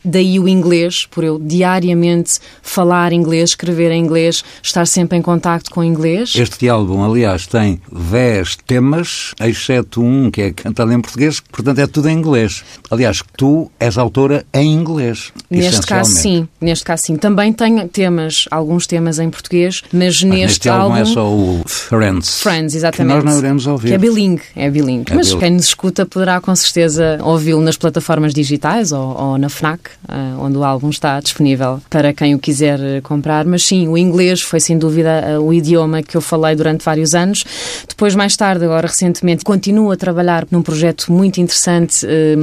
daí 0.04 0.38
o 0.38 0.46
inglês, 0.46 1.06
por 1.10 1.24
eu 1.24 1.38
diariamente 1.38 2.38
falar 2.62 3.12
inglês, 3.12 3.50
escrever 3.50 3.90
em 3.90 4.02
inglês, 4.02 4.44
estar 4.62 4.86
sempre 4.86 5.16
em 5.16 5.22
contacto 5.22 5.70
com 5.70 5.82
inglês. 5.82 6.34
Este 6.36 6.68
álbum, 6.68 7.02
aliás, 7.02 7.46
tem 7.46 7.80
10 7.90 8.56
temas, 8.66 9.32
exceto 9.40 10.02
um 10.02 10.30
que 10.30 10.42
é 10.42 10.52
cantado 10.52 10.92
em 10.92 11.00
português, 11.00 11.40
portanto 11.40 11.78
é 11.78 11.86
tudo 11.86 12.08
em 12.08 12.18
inglês. 12.18 12.62
Aliás, 12.90 13.22
tu 13.36 13.70
és 13.80 13.96
autora 13.96 14.44
em 14.52 14.72
inglês. 14.72 15.32
Neste 15.50 15.86
caso, 15.86 16.12
sim. 16.12 16.46
Neste 16.60 16.84
caso, 16.84 17.04
sim. 17.06 17.16
Também 17.16 17.52
tenho 17.52 17.88
temas, 17.88 18.44
alguns 18.50 18.86
temas 18.86 19.18
em 19.18 19.30
português, 19.30 19.82
mas, 19.92 20.04
Mas 20.04 20.22
neste, 20.22 20.46
neste 20.46 20.68
álbum, 20.68 20.96
é 20.96 21.04
só 21.04 21.26
o 21.26 21.62
Friends. 21.66 22.40
Friends, 22.40 22.74
exatamente. 22.74 23.20
Que 23.20 23.24
nós 23.24 23.34
não 23.34 23.38
iremos 23.38 23.66
ouvir. 23.66 23.88
Que 23.88 23.94
é 23.94 23.98
bilingue, 23.98 24.42
é 24.54 24.70
bilingue. 24.70 25.12
É 25.12 25.14
Mas 25.14 25.28
bilingue. 25.28 25.44
quem 25.44 25.54
nos 25.54 25.66
escuta 25.66 26.04
poderá 26.04 26.40
com 26.40 26.54
certeza 26.54 27.18
ouvi-lo 27.22 27.60
nas 27.60 27.76
plataformas 27.76 28.34
digitais 28.34 28.92
ou, 28.92 29.16
ou 29.16 29.38
na 29.44 29.48
FNAC, 29.50 29.90
ah, 30.08 30.36
onde 30.38 30.56
o 30.56 30.64
álbum 30.64 30.88
está 30.88 31.20
disponível 31.20 31.80
para 31.90 32.12
quem 32.12 32.34
o 32.34 32.38
quiser 32.38 32.80
eh, 32.80 33.00
comprar. 33.02 33.44
Mas 33.44 33.62
sim, 33.62 33.86
o 33.88 33.98
inglês 33.98 34.40
foi 34.40 34.58
sem 34.58 34.78
dúvida 34.78 35.36
ah, 35.36 35.40
o 35.40 35.52
idioma 35.52 36.02
que 36.02 36.16
eu 36.16 36.20
falei 36.20 36.56
durante 36.56 36.84
vários 36.84 37.14
anos. 37.14 37.44
Depois, 37.86 38.14
mais 38.14 38.36
tarde, 38.36 38.64
agora 38.64 38.86
recentemente, 38.86 39.44
continuo 39.44 39.90
a 39.92 39.96
trabalhar 39.96 40.46
num 40.50 40.62
projeto 40.62 41.12
muito 41.12 41.40
interessante 41.40 42.06
eh, 42.06 42.34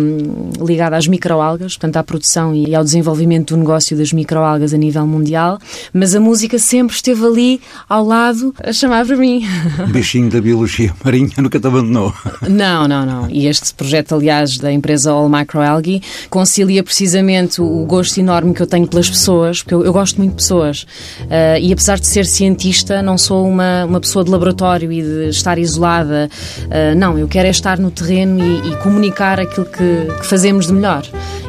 ligado 0.64 0.94
às 0.94 1.08
microalgas, 1.08 1.74
portanto 1.74 1.98
à 1.98 2.04
produção 2.04 2.54
e 2.54 2.76
ao 2.76 2.84
desenvolvimento 2.84 3.56
do 3.56 3.58
negócio 3.58 3.98
das 3.98 4.14
microalgas 4.14 4.74
a 4.74 4.78
nível 4.78 5.08
mundial. 5.08 5.58
Mas 5.92 6.14
a 6.14 6.20
música 6.20 6.60
sempre 6.60 6.96
esteve 6.96 7.26
ali 7.26 7.62
ao 7.90 8.06
lado 8.06 8.54
a 8.64 8.72
chamar 8.72 9.06
para 9.06 9.18
mim. 9.18 9.44
O 9.80 9.88
bichinho 9.88 10.30
da 10.30 10.40
biologia 10.40 10.94
marinha 11.04 11.34
nunca 11.40 11.60
te 11.60 11.66
abandonou. 11.66 12.14
Não, 12.48 12.88
não, 12.88 13.06
não. 13.06 13.30
E 13.30 13.48
este 13.48 13.74
projeto, 13.74 14.16
aliás, 14.16 14.58
da 14.58 14.72
empresa 14.72 15.12
All 15.12 15.30
Microalgae, 15.30 16.02
concilia 16.30 16.84
precisamente 16.92 17.62
o 17.62 17.86
gosto 17.86 18.20
enorme 18.20 18.54
que 18.54 18.62
eu 18.62 18.68
tenho 18.68 18.86
pelas 18.86 19.10
pessoas, 19.10 19.64
porque 19.64 19.74
eu, 19.74 19.86
eu 19.86 19.94
gosto 19.94 20.18
muito 20.18 20.32
de 20.32 20.36
pessoas. 20.36 20.86
Ah, 21.30 21.58
e 21.58 21.72
apesar 21.72 21.98
de 21.98 22.06
ser 22.06 22.26
cientista, 22.26 23.02
não 23.02 23.18
sou 23.18 23.48
uma, 23.48 23.86
uma 23.86 24.02
pessoa 24.02 24.26
de 24.26 24.30
laboratório 24.30 24.92
e 24.92 25.02
de 25.02 25.30
estar 25.30 25.58
isolada. 25.58 26.30
Ah, 26.70 26.94
não, 26.94 27.18
eu 27.18 27.30
quero 27.30 27.48
é 27.48 27.52
estar 27.52 27.80
no 27.80 27.90
terreno 27.92 28.44
e, 28.44 28.74
e 28.74 28.76
comunicar 28.78 29.40
aquilo 29.40 29.66
que, 29.66 30.20
que 30.20 30.26
fazemos 30.26 30.68
de 30.68 30.74
melhor. 30.74 31.04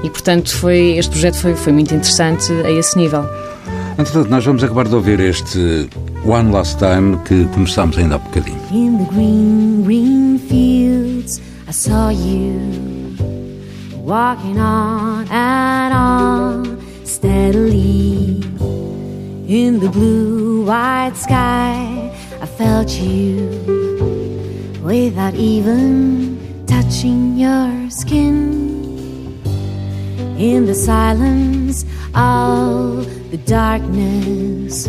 E, 0.05 0.09
portanto, 0.09 0.55
foi, 0.55 0.97
este 0.97 1.11
projeto 1.11 1.35
foi, 1.35 1.57
foi 1.57 1.73
muito 1.73 1.93
interessante 1.93 2.53
a 2.65 2.71
esse 2.71 2.97
nível. 2.97 3.29
Entretanto, 3.99 4.31
nós 4.31 4.45
vamos 4.45 4.63
acabar 4.63 4.87
de 4.87 4.95
ouvir 4.95 5.19
este 5.19 5.89
One 6.25 6.53
Last 6.53 6.79
Time 6.79 7.19
que 7.25 7.47
começámos 7.47 7.99
ainda 7.99 8.15
há 8.15 8.19
bocadinho. 8.19 8.61
In 8.71 8.99
the 8.99 9.13
green, 9.13 9.83
green 9.83 10.39
fields, 10.39 11.41
I 11.69 11.73
saw 11.73 12.11
you 12.11 13.02
walking 14.03 14.59
on 14.59 15.29
and 15.31 15.95
on 15.95 17.07
steadily. 17.07 18.43
In 19.47 19.79
the 19.81 19.89
blue, 19.89 20.65
white 20.65 21.13
sky, 21.15 22.11
I 22.41 22.47
felt 22.47 22.91
you 22.91 23.49
without 24.83 25.35
even 25.35 26.67
touching 26.67 27.37
your 27.37 27.91
skin. 27.91 29.41
In 30.37 30.67
the 30.67 30.75
silence 30.75 31.85
of 32.15 33.07
the 33.31 33.39
darkness, 33.39 34.89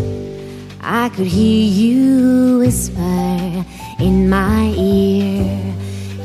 I 0.82 1.10
could 1.10 1.28
hear 1.28 1.70
you 1.70 2.60
whisper 2.60 3.66
in 4.00 4.30
my 4.30 4.74
ear. 4.76 5.74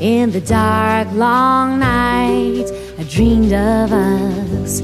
In 0.00 0.30
the 0.30 0.40
dark, 0.40 1.08
long 1.12 1.80
night, 1.80 2.70
dreamed 3.08 3.52
of 3.52 3.92
us 3.92 4.80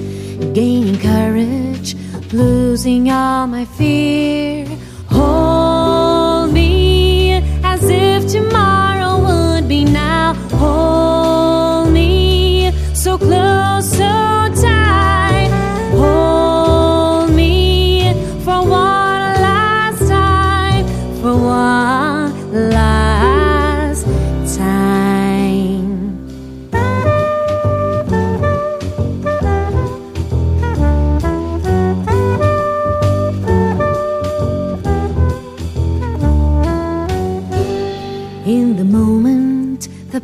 gaining 0.54 0.98
courage, 0.98 1.94
losing 2.32 3.10
all 3.10 3.46
my 3.46 3.64
fear. 3.64 4.66
Hold 5.10 6.52
me 6.52 7.34
as 7.62 7.82
if 7.84 8.26
tomorrow 8.32 8.73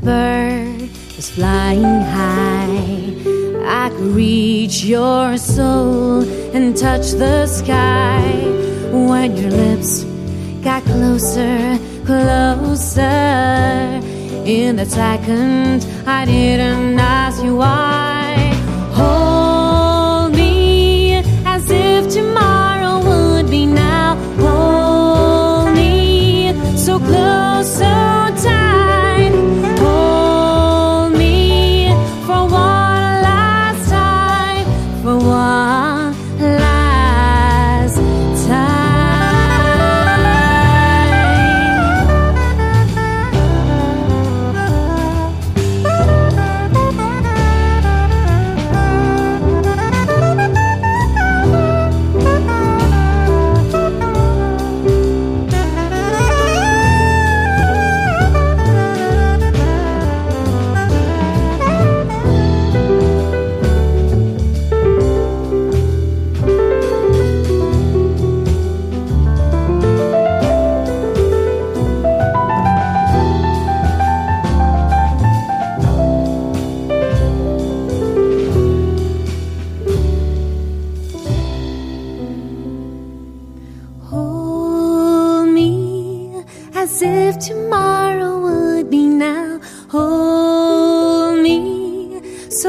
bird 0.03 0.91
was 1.17 1.31
flying 1.31 1.83
high, 1.83 3.15
I 3.67 3.91
could 3.91 4.15
reach 4.15 4.85
your 4.85 5.37
soul 5.37 6.23
and 6.55 6.77
touch 6.77 7.13
the 7.13 7.47
sky. 7.47 8.23
When 8.93 9.37
your 9.37 9.51
lips 9.51 10.05
got 10.65 10.83
closer, 10.85 11.79
closer. 12.05 13.01
In 14.47 14.77
that 14.77 14.89
second, 14.89 15.87
I 16.07 16.25
didn't 16.25 16.99
ask 16.99 17.43
you 17.45 17.57
why. 17.57 18.00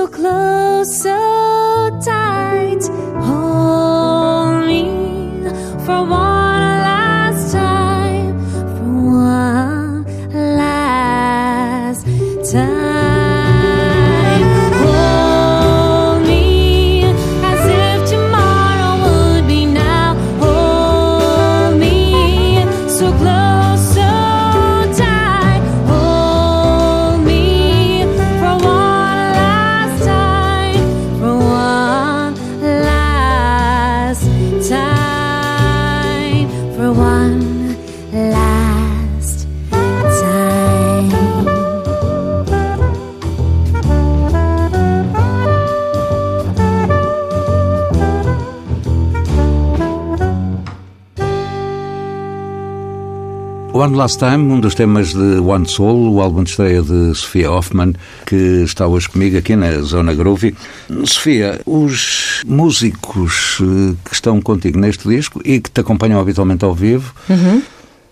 So 0.02 0.08
close, 0.08 1.02
so 1.04 2.00
tight. 2.04 2.84
Hold 3.22 4.66
me 4.66 4.82
for 5.86 6.04
one 6.10 6.31
One 53.82 53.96
Last 53.96 54.20
Time, 54.20 54.54
um 54.54 54.60
dos 54.60 54.76
temas 54.76 55.12
de 55.12 55.40
One 55.40 55.68
Soul, 55.68 56.14
o 56.14 56.22
álbum 56.22 56.44
de 56.44 56.52
estreia 56.52 56.84
de 56.84 57.16
Sofia 57.16 57.52
Hoffman, 57.52 57.96
que 58.28 58.36
está 58.64 58.86
hoje 58.86 59.10
comigo 59.10 59.36
aqui 59.36 59.56
na 59.56 59.72
Zona 59.82 60.14
Groovy. 60.14 60.56
Sofia, 61.04 61.60
os 61.66 62.44
músicos 62.46 63.58
eh, 63.60 63.96
que 64.06 64.14
estão 64.14 64.40
contigo 64.40 64.78
neste 64.78 65.08
disco 65.08 65.42
e 65.44 65.60
que 65.60 65.72
te 65.72 65.82
acompanham 65.82 66.22
habitualmente 66.22 66.64
ao 66.64 66.76
vivo, 66.76 67.12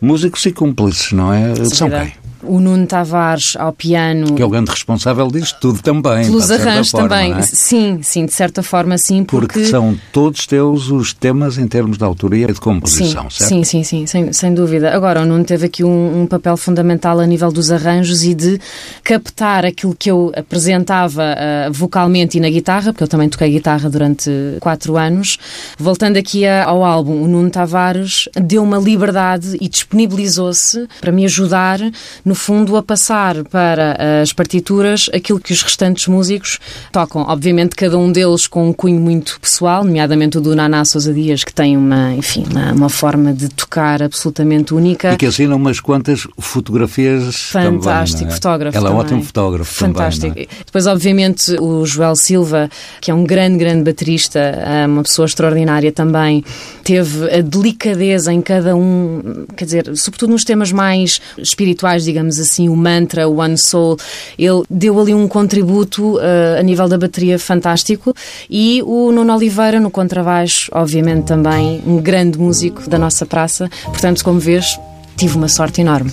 músicos 0.01 0.43
e 0.47 0.51
cúmplices, 0.51 1.11
não 1.11 1.31
é? 1.31 1.53
São 1.65 1.87
Vida. 1.87 2.01
quem? 2.01 2.13
O 2.43 2.59
Nuno 2.59 2.85
Tavares 2.87 3.55
ao 3.57 3.73
piano. 3.73 4.33
Que 4.35 4.41
é 4.41 4.45
o 4.45 4.49
grande 4.49 4.71
responsável 4.71 5.27
disto 5.27 5.57
tudo 5.59 5.81
também. 5.81 6.25
Pelos 6.25 6.49
arranjos 6.49 6.89
forma, 6.91 7.09
também. 7.09 7.33
é? 7.33 7.41
Sim, 7.41 7.99
sim, 8.01 8.25
de 8.25 8.33
certa 8.33 8.63
forma 8.63 8.97
sim, 8.97 9.23
Porque 9.23 9.59
porque. 9.59 9.65
são 9.69 9.97
todos 10.13 10.45
teus 10.47 10.89
os 10.89 11.13
temas 11.13 11.57
em 11.57 11.67
termos 11.67 11.97
de 11.97 12.03
autoria 12.03 12.47
e 12.49 12.53
de 12.53 12.59
composição, 12.59 13.29
sim, 13.29 13.37
certo? 13.39 13.49
sim, 13.49 13.63
sim, 13.63 13.83
sim, 13.83 14.05
sem, 14.05 14.31
sem 14.33 14.53
dúvida. 14.53 14.91
Agora, 14.95 15.21
o 15.21 15.25
Nuno 15.25 15.43
teve 15.43 15.65
aqui 15.65 15.83
um, 15.83 16.21
um 16.21 16.25
papel 16.27 16.55
fundamental 16.55 17.19
a 17.19 17.25
nível 17.25 17.51
dos 17.51 17.71
arranjos 17.71 18.23
e 18.23 18.33
de 18.33 18.59
captar 19.03 19.65
aquilo 19.65 19.95
que 19.97 20.09
eu 20.09 20.31
apresentava 20.35 21.23
ah, 21.23 21.69
vocalmente 21.71 22.37
e 22.37 22.41
na 22.41 22.49
guitarra, 22.49 22.91
porque 22.93 23.03
eu 23.03 23.07
também 23.07 23.27
toquei 23.29 23.49
guitarra 23.51 23.89
durante 23.89 24.29
quatro 24.59 24.97
anos. 24.97 25.37
Voltando 25.77 26.17
aqui 26.17 26.45
a- 26.45 26.65
ao 26.65 26.83
álbum, 26.83 27.21
o 27.23 27.27
Nuno 27.27 27.49
Tavares 27.49 28.27
deu 28.35 28.63
uma 28.63 28.77
liberdade 28.77 29.57
e 29.59 29.67
disponibilizou-se 29.67 30.87
para 31.01 31.11
me 31.11 31.25
ajudar, 31.25 31.79
no 32.29 32.35
fundo, 32.35 32.77
a 32.77 32.83
passar 32.83 33.43
para 33.45 34.21
as 34.21 34.31
partituras 34.31 35.09
aquilo 35.11 35.39
que 35.39 35.51
os 35.51 35.63
restantes 35.63 36.07
músicos 36.07 36.59
tocam. 36.91 37.23
Obviamente, 37.23 37.75
cada 37.75 37.97
um 37.97 38.11
deles 38.11 38.45
com 38.45 38.69
um 38.69 38.73
cunho 38.73 38.99
muito 38.99 39.39
pessoal, 39.41 39.83
nomeadamente 39.83 40.37
o 40.37 40.41
do 40.41 40.55
Naná 40.55 40.85
Sousa 40.85 41.11
Dias, 41.11 41.43
que 41.43 41.51
tem 41.51 41.75
uma, 41.75 42.13
enfim, 42.13 42.45
uma, 42.51 42.71
uma 42.71 42.89
forma 42.89 43.33
de 43.33 43.49
tocar 43.49 44.03
absolutamente 44.03 44.75
única. 44.75 45.13
E 45.13 45.17
que 45.17 45.25
assina 45.25 45.55
umas 45.55 45.79
quantas 45.79 46.27
fotografias 46.37 47.35
Fantástico 47.49 48.19
também, 48.19 48.31
é? 48.31 48.35
fotógrafo. 48.35 48.77
Ela 48.77 48.89
é 48.89 48.91
também. 48.91 49.05
ótimo 49.05 49.23
fotógrafo 49.23 49.73
Fantástico. 49.73 50.27
também. 50.27 50.47
é? 50.51 50.63
Depois, 50.63 50.85
obviamente, 50.85 51.55
o 51.59 51.83
Joel 51.83 52.15
Silva, 52.15 52.69
que 53.01 53.09
é 53.09 53.13
um 53.13 53.23
grande, 53.23 53.57
grande 53.57 53.83
baterista, 53.83 54.39
é 54.39 54.85
uma 54.85 55.01
pessoa 55.01 55.25
extraordinária 55.25 55.91
também, 55.91 56.45
teve 56.83 57.27
a 57.33 57.41
delicadeza 57.41 58.31
em 58.31 58.41
cada 58.41 58.75
um, 58.75 59.47
quer 59.57 59.65
dizer, 59.65 59.97
sobretudo 59.97 60.29
nos 60.29 60.43
temas 60.43 60.71
mais 60.71 61.19
espirituais, 61.39 62.03
digamos 62.03 62.18
assim, 62.27 62.67
o 62.69 62.75
mantra, 62.75 63.27
o 63.27 63.39
One 63.39 63.57
Soul, 63.57 63.97
ele 64.37 64.63
deu 64.69 64.99
ali 64.99 65.13
um 65.13 65.27
contributo 65.27 66.19
eh, 66.19 66.57
a 66.59 66.63
nível 66.63 66.87
da 66.87 66.97
bateria 66.97 67.39
fantástico 67.39 68.13
e 68.49 68.81
o 68.85 69.11
Nuno 69.11 69.33
Oliveira 69.35 69.79
no 69.79 69.89
contrabaixo, 69.89 70.69
obviamente 70.73 71.25
também 71.25 71.81
um 71.85 71.97
grande 72.01 72.37
músico 72.37 72.89
da 72.89 72.97
nossa 72.97 73.25
praça. 73.25 73.69
Portanto, 73.85 74.23
como 74.23 74.39
vês, 74.39 74.79
tive 75.15 75.37
uma 75.37 75.47
sorte 75.47 75.81
enorme. 75.81 76.11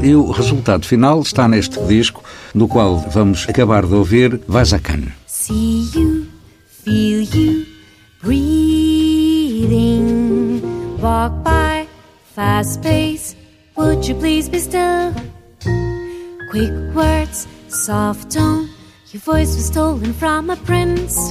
E 0.00 0.14
o 0.14 0.30
resultado 0.30 0.86
final 0.86 1.20
está 1.20 1.48
neste 1.48 1.78
disco, 1.82 2.22
no 2.54 2.68
qual 2.68 2.98
vamos 2.98 3.46
acabar 3.48 3.84
de 3.84 3.94
ouvir 3.94 4.40
Cannes. 4.82 5.12
See 5.26 5.88
you, 5.94 6.26
feel 6.84 7.22
you, 7.22 7.66
breathing. 8.22 10.02
Walk 11.00 11.42
by, 11.44 11.86
fast 12.34 12.80
pace. 12.82 13.34
Would 13.76 14.06
you 14.06 14.14
please 14.14 14.48
be 14.48 14.60
still? 14.60 15.12
Quick 16.52 16.94
words, 16.94 17.48
soft 17.68 18.32
tone. 18.32 18.68
Your 19.10 19.22
voice 19.22 19.54
was 19.56 19.64
stolen 19.68 20.12
from 20.12 20.50
a 20.50 20.56
prince. 20.56 21.30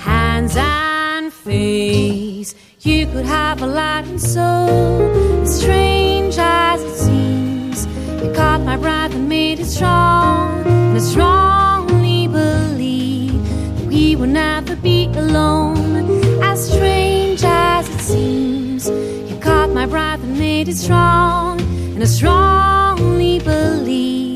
Hands 0.00 0.52
and 0.56 1.32
face. 1.32 2.56
You 2.80 3.06
could 3.06 3.26
have 3.26 3.62
a 3.62 3.66
light 3.68 4.06
and 4.06 4.20
soul. 4.20 5.42
As 5.42 5.60
strange 5.60 6.34
as 6.36 6.82
it 6.82 6.96
seems, 6.96 7.86
you 8.20 8.32
caught 8.32 8.62
my 8.62 8.76
breath 8.76 9.14
and 9.14 9.28
made 9.28 9.60
it 9.60 9.66
strong. 9.66 10.66
And 10.66 10.96
I 10.96 11.00
strongly 11.00 12.26
believe 12.26 13.40
that 13.76 13.86
we 13.86 14.16
will 14.16 14.26
never 14.26 14.74
be 14.74 15.04
alone. 15.14 16.42
As 16.42 16.72
strange 16.72 17.44
as 17.44 17.88
it 17.88 18.00
seems, 18.00 18.88
you 18.90 19.38
caught 19.38 19.70
my 19.70 19.86
breath 19.86 20.24
and 20.24 20.36
made 20.36 20.68
it 20.68 20.76
strong. 20.76 21.60
And 21.94 22.02
I 22.02 22.06
strongly 22.06 23.38
believe 23.38 24.29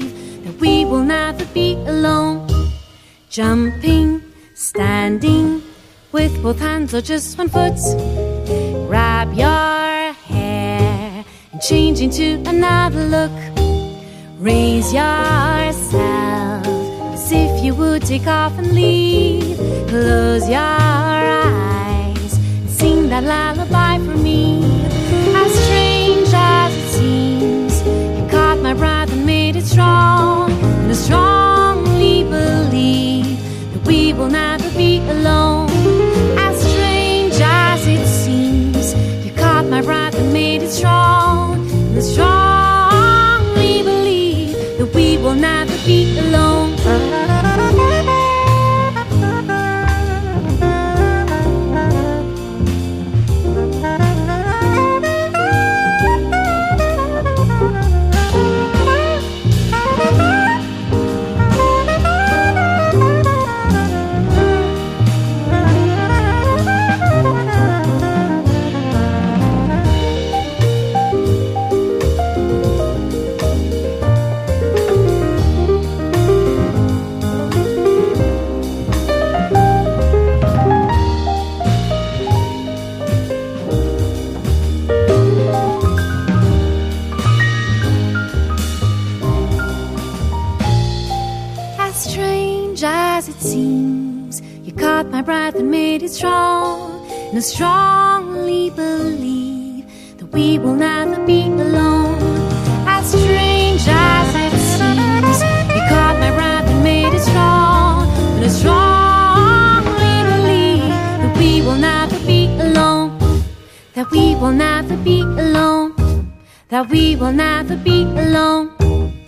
we 0.85 0.91
will 0.91 1.05
never 1.05 1.45
be 1.47 1.75
alone. 1.87 2.47
Jumping, 3.31 4.23
standing, 4.55 5.63
with 6.13 6.43
both 6.43 6.61
hands 6.61 6.95
or 6.95 7.01
just 7.01 7.39
one 7.39 7.49
foot. 7.49 7.79
Grab 8.89 9.33
your 9.33 10.13
hair 10.29 11.25
and 11.53 11.63
change 11.63 12.01
into 12.01 12.43
another 12.47 13.05
look. 13.17 13.37
Raise 14.39 14.93
yourself 14.93 16.67
as 17.15 17.33
if 17.33 17.65
you 17.65 17.75
would 17.75 18.03
take 18.03 18.27
off 18.27 18.57
and 18.59 18.73
leave. 18.73 19.57
Close 19.89 20.49
your 20.49 20.59
eyes 20.61 22.33
and 22.39 22.71
sing 22.71 23.09
that 23.09 23.25
lullaby 23.25 23.99
for 23.99 24.17
me. 24.19 24.63
As 25.35 25.51
strange 25.65 26.31
as 26.35 26.73
it 26.77 26.89
seems, 26.99 27.75
you 28.19 28.29
caught 28.31 28.59
my 28.59 28.75
breath 28.75 29.11
and 29.13 29.25
made 29.25 29.57
it 29.57 29.65
strong. 29.65 30.44
Strongly 30.95 32.23
believe 32.25 33.39
that 33.73 33.87
we 33.87 34.13
will 34.13 34.29
never 34.29 34.71
be 34.71 34.99
alone. 35.11 35.69
As 36.39 36.57
strange 36.61 37.35
as 37.35 37.87
it 37.87 38.07
seems, 38.07 38.95
you 39.27 39.33
caught 39.33 39.67
my 39.67 39.83
breath 39.83 40.15
and 40.15 40.33
made 40.33 40.63
it 40.63 40.71
strong. 40.71 41.04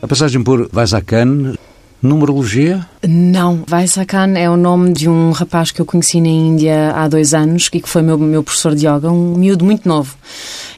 A 0.03 0.09
passagem 0.09 0.43
por 0.43 0.69
Vaisakan, 0.71 1.55
numerologia? 2.01 2.87
Não, 3.07 3.65
Vaisakan 3.67 4.35
é 4.37 4.49
o 4.49 4.57
nome 4.57 4.93
de 4.93 5.09
um 5.09 5.31
rapaz 5.33 5.71
que 5.71 5.81
eu 5.81 5.87
conheci 5.87 6.21
na 6.21 6.29
Índia 6.29 6.93
há 6.93 7.09
dois 7.09 7.35
anos 7.35 7.69
e 7.73 7.81
que 7.81 7.89
foi 7.89 8.03
meu, 8.03 8.17
meu 8.17 8.43
professor 8.43 8.75
de 8.75 8.87
yoga, 8.87 9.11
um 9.11 9.35
miúdo 9.37 9.65
muito 9.65 9.89
novo, 9.89 10.15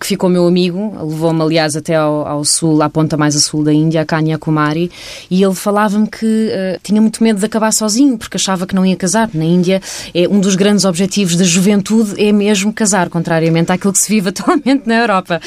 ficou 0.09 0.31
meu 0.31 0.47
amigo, 0.47 0.97
levou-me 0.99 1.43
aliás 1.43 1.77
até 1.77 1.95
ao, 1.95 2.27
ao, 2.27 2.45
sul, 2.45 2.83
à 2.83 2.89
ponta 2.89 3.17
mais 3.17 3.37
a 3.37 3.41
sul 3.41 3.63
da 3.63 3.73
Índia, 3.73 4.01
a 4.01 4.05
Kanyakumari, 4.05 4.91
e 5.31 5.43
ele 5.43 5.55
falava-me 5.55 6.09
que 6.09 6.25
uh, 6.25 6.81
tinha 6.83 7.01
muito 7.01 7.23
medo 7.23 7.39
de 7.39 7.45
acabar 7.45 7.73
sozinho, 7.73 8.17
porque 8.17 8.37
achava 8.37 8.67
que 8.67 8.75
não 8.75 8.85
ia 8.85 8.97
casar. 8.97 9.29
Na 9.35 9.45
Índia, 9.45 9.83
é 10.15 10.27
um 10.27 10.41
dos 10.41 10.55
grandes 10.55 10.85
objetivos 10.85 11.37
da 11.37 11.45
juventude 11.45 12.15
é 12.23 12.33
mesmo 12.33 12.73
casar, 12.73 13.11
contrariamente 13.11 13.71
àquilo 13.71 13.93
que 13.93 13.99
se 13.99 14.09
vive 14.09 14.31
atualmente 14.39 14.87
na 14.87 14.95
Europa. 14.97 15.41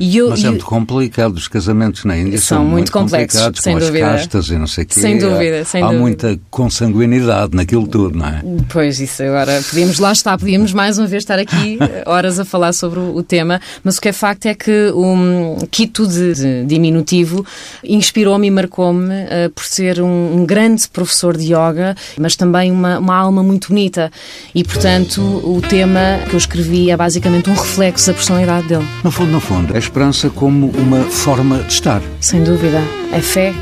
E 0.00 0.16
eu, 0.16 0.30
Mas 0.30 0.44
é 0.44 0.48
muito 0.48 0.64
complicado, 0.64 1.34
os 1.36 1.48
casamentos 1.48 2.04
na 2.04 2.16
Índia 2.16 2.38
são, 2.38 2.58
são 2.58 2.64
muito, 2.64 2.74
muito 2.74 2.92
complexos, 2.92 3.50
sem 3.60 3.74
com 3.74 3.80
dúvida. 3.80 4.06
as 4.06 4.20
castas 4.22 4.48
e 4.48 4.56
não 4.56 4.66
sei 4.66 4.84
o 4.84 4.86
quê. 4.86 5.00
Sem 5.00 5.18
dúvida, 5.18 5.64
sem 5.64 5.82
há 5.82 5.86
dúvida. 5.86 6.00
muita 6.00 6.40
consanguinidade 6.50 7.54
naquilo 7.54 7.86
tudo, 7.86 8.16
não 8.18 8.26
é? 8.26 8.42
Pois, 8.70 8.98
isso 8.98 9.22
agora, 9.22 9.60
podíamos 9.68 9.98
lá 9.98 10.12
estar, 10.12 10.38
podíamos 10.38 10.72
mais 10.72 10.98
uma 10.98 11.06
vez 11.06 11.22
estar 11.22 11.38
aqui 11.38 11.78
horas 12.06 12.40
a 12.40 12.44
falar 12.44 12.72
sobre 12.72 12.98
o, 12.98 13.16
o 13.16 13.22
tema, 13.22 13.60
mas 13.84 13.98
o 13.98 14.00
que 14.06 14.10
é 14.10 14.12
facto 14.12 14.46
é 14.46 14.54
que 14.54 14.92
o 14.94 15.04
um, 15.04 15.56
Quito 15.68 16.06
de, 16.06 16.32
de 16.32 16.64
diminutivo 16.64 17.44
inspirou-me 17.82 18.46
e 18.46 18.50
marcou-me 18.52 19.12
uh, 19.12 19.50
por 19.52 19.64
ser 19.64 20.00
um, 20.00 20.36
um, 20.36 20.46
grande 20.46 20.88
professor 20.88 21.36
de 21.36 21.46
yoga, 21.46 21.96
mas 22.16 22.36
também 22.36 22.70
uma, 22.70 23.00
uma 23.00 23.16
alma 23.16 23.42
muito 23.42 23.70
bonita 23.70 24.12
e, 24.54 24.62
portanto, 24.62 25.20
o 25.20 25.60
tema 25.60 26.20
que 26.28 26.34
eu 26.34 26.38
escrevi 26.38 26.88
é 26.88 26.96
basicamente 26.96 27.50
um 27.50 27.54
reflexo 27.54 28.06
da 28.06 28.14
personalidade 28.14 28.68
dele. 28.68 28.86
No 29.02 29.10
fundo, 29.10 29.32
no 29.32 29.40
fundo, 29.40 29.74
a 29.74 29.78
esperança 29.78 30.30
como 30.30 30.68
uma 30.68 31.00
forma 31.02 31.58
de 31.64 31.72
estar. 31.72 32.00
Sem 32.20 32.44
dúvida. 32.44 32.80
É 33.12 33.20
fé. 33.20 33.52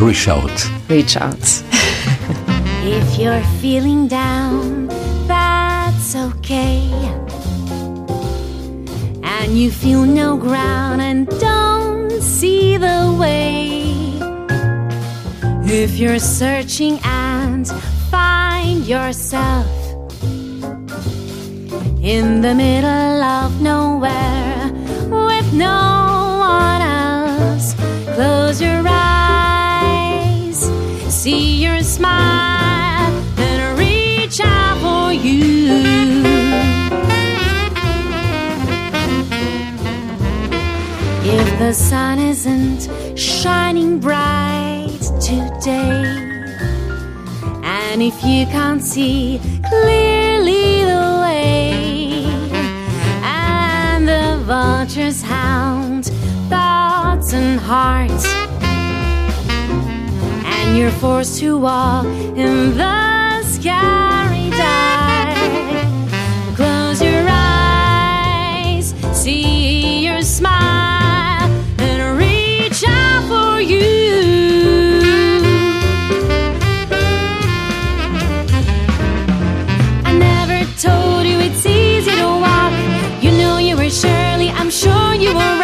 Reach 0.00 0.30
out. 0.30 0.70
Reach 0.88 1.18
out. 1.18 1.36
If 2.82 3.18
you're 3.18 3.44
feeling 3.60 4.08
down, 4.08 4.88
that's 5.28 6.16
okay. 6.16 7.21
And 9.42 9.58
you 9.58 9.72
feel 9.72 10.04
no 10.04 10.36
ground 10.36 11.02
and 11.02 11.26
don't 11.40 12.22
see 12.22 12.76
the 12.76 13.16
way. 13.18 13.82
If 15.64 15.98
you're 15.98 16.20
searching 16.20 17.00
and 17.02 17.66
find 18.08 18.86
yourself 18.86 19.66
in 22.00 22.40
the 22.40 22.54
middle 22.54 23.22
of 23.22 23.60
nowhere 23.60 24.70
with 25.10 25.52
no 25.52 26.38
one 26.38 26.80
else, 26.80 27.74
close 28.14 28.62
your 28.62 28.84
eyes, 28.86 30.56
see 31.12 31.60
your 31.60 31.82
smile, 31.82 32.51
the 41.72 41.78
sun 41.78 42.18
isn't 42.18 42.86
shining 43.18 43.98
bright 43.98 45.00
today, 45.22 46.04
and 47.64 48.02
if 48.02 48.22
you 48.22 48.44
can't 48.44 48.82
see 48.82 49.40
clearly 49.70 50.84
the 50.84 51.08
way, 51.24 52.24
and 53.24 54.06
the 54.06 54.38
vultures 54.44 55.22
hound 55.22 56.12
thoughts 56.50 57.32
and 57.32 57.58
hearts, 57.58 58.26
and 60.54 60.76
you're 60.76 60.96
forced 61.00 61.38
to 61.38 61.58
walk 61.58 62.04
in 62.36 62.76
the 62.76 63.42
scary 63.44 64.50
dark, 64.50 65.38
close 66.54 67.00
your 67.00 67.24
eyes, 67.30 68.94
see 69.14 70.04
your 70.04 70.20
smile, 70.20 70.81
you 85.22 85.32
were 85.32 85.61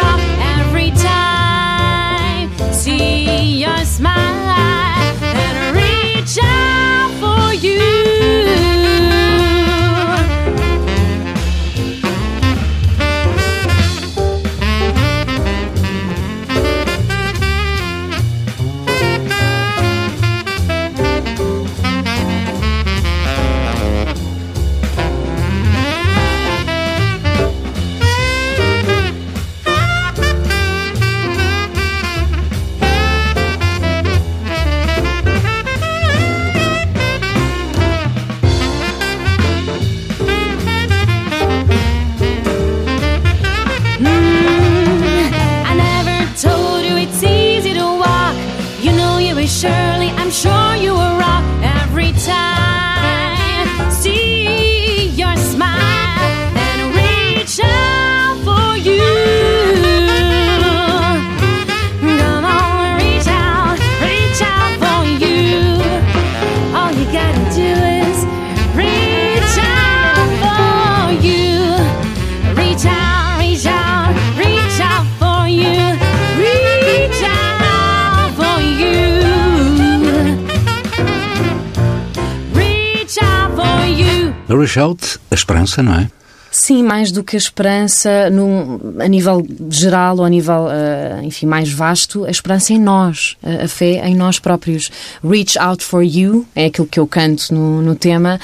you. 84.75 84.83
A 84.83 84.87
reach 84.87 85.01
out, 85.03 85.19
a 85.31 85.35
esperança, 85.35 85.81
não 85.83 85.93
é? 85.95 86.09
Sim, 86.51 86.81
mais 86.81 87.11
do 87.11 87.23
que 87.23 87.35
a 87.35 87.37
esperança, 87.37 88.27
num, 88.31 88.79
a 88.99 89.07
nível 89.07 89.45
geral 89.69 90.17
ou 90.17 90.25
a 90.25 90.29
nível, 90.29 90.67
eh, 90.71 91.19
enfim, 91.21 91.45
mais 91.45 91.71
vasto, 91.71 92.25
a 92.25 92.31
esperança 92.31 92.73
em 92.73 92.79
nós, 92.79 93.37
a, 93.43 93.65
a 93.65 93.67
fé 93.67 94.01
em 94.07 94.15
nós 94.15 94.39
próprios. 94.39 94.89
Reach 95.23 95.59
out 95.59 95.83
for 95.83 96.01
you 96.03 96.47
é 96.55 96.65
aquilo 96.65 96.87
que 96.87 96.99
eu 96.99 97.05
canto 97.05 97.53
no, 97.53 97.83
no 97.83 97.93
tema, 97.93 98.39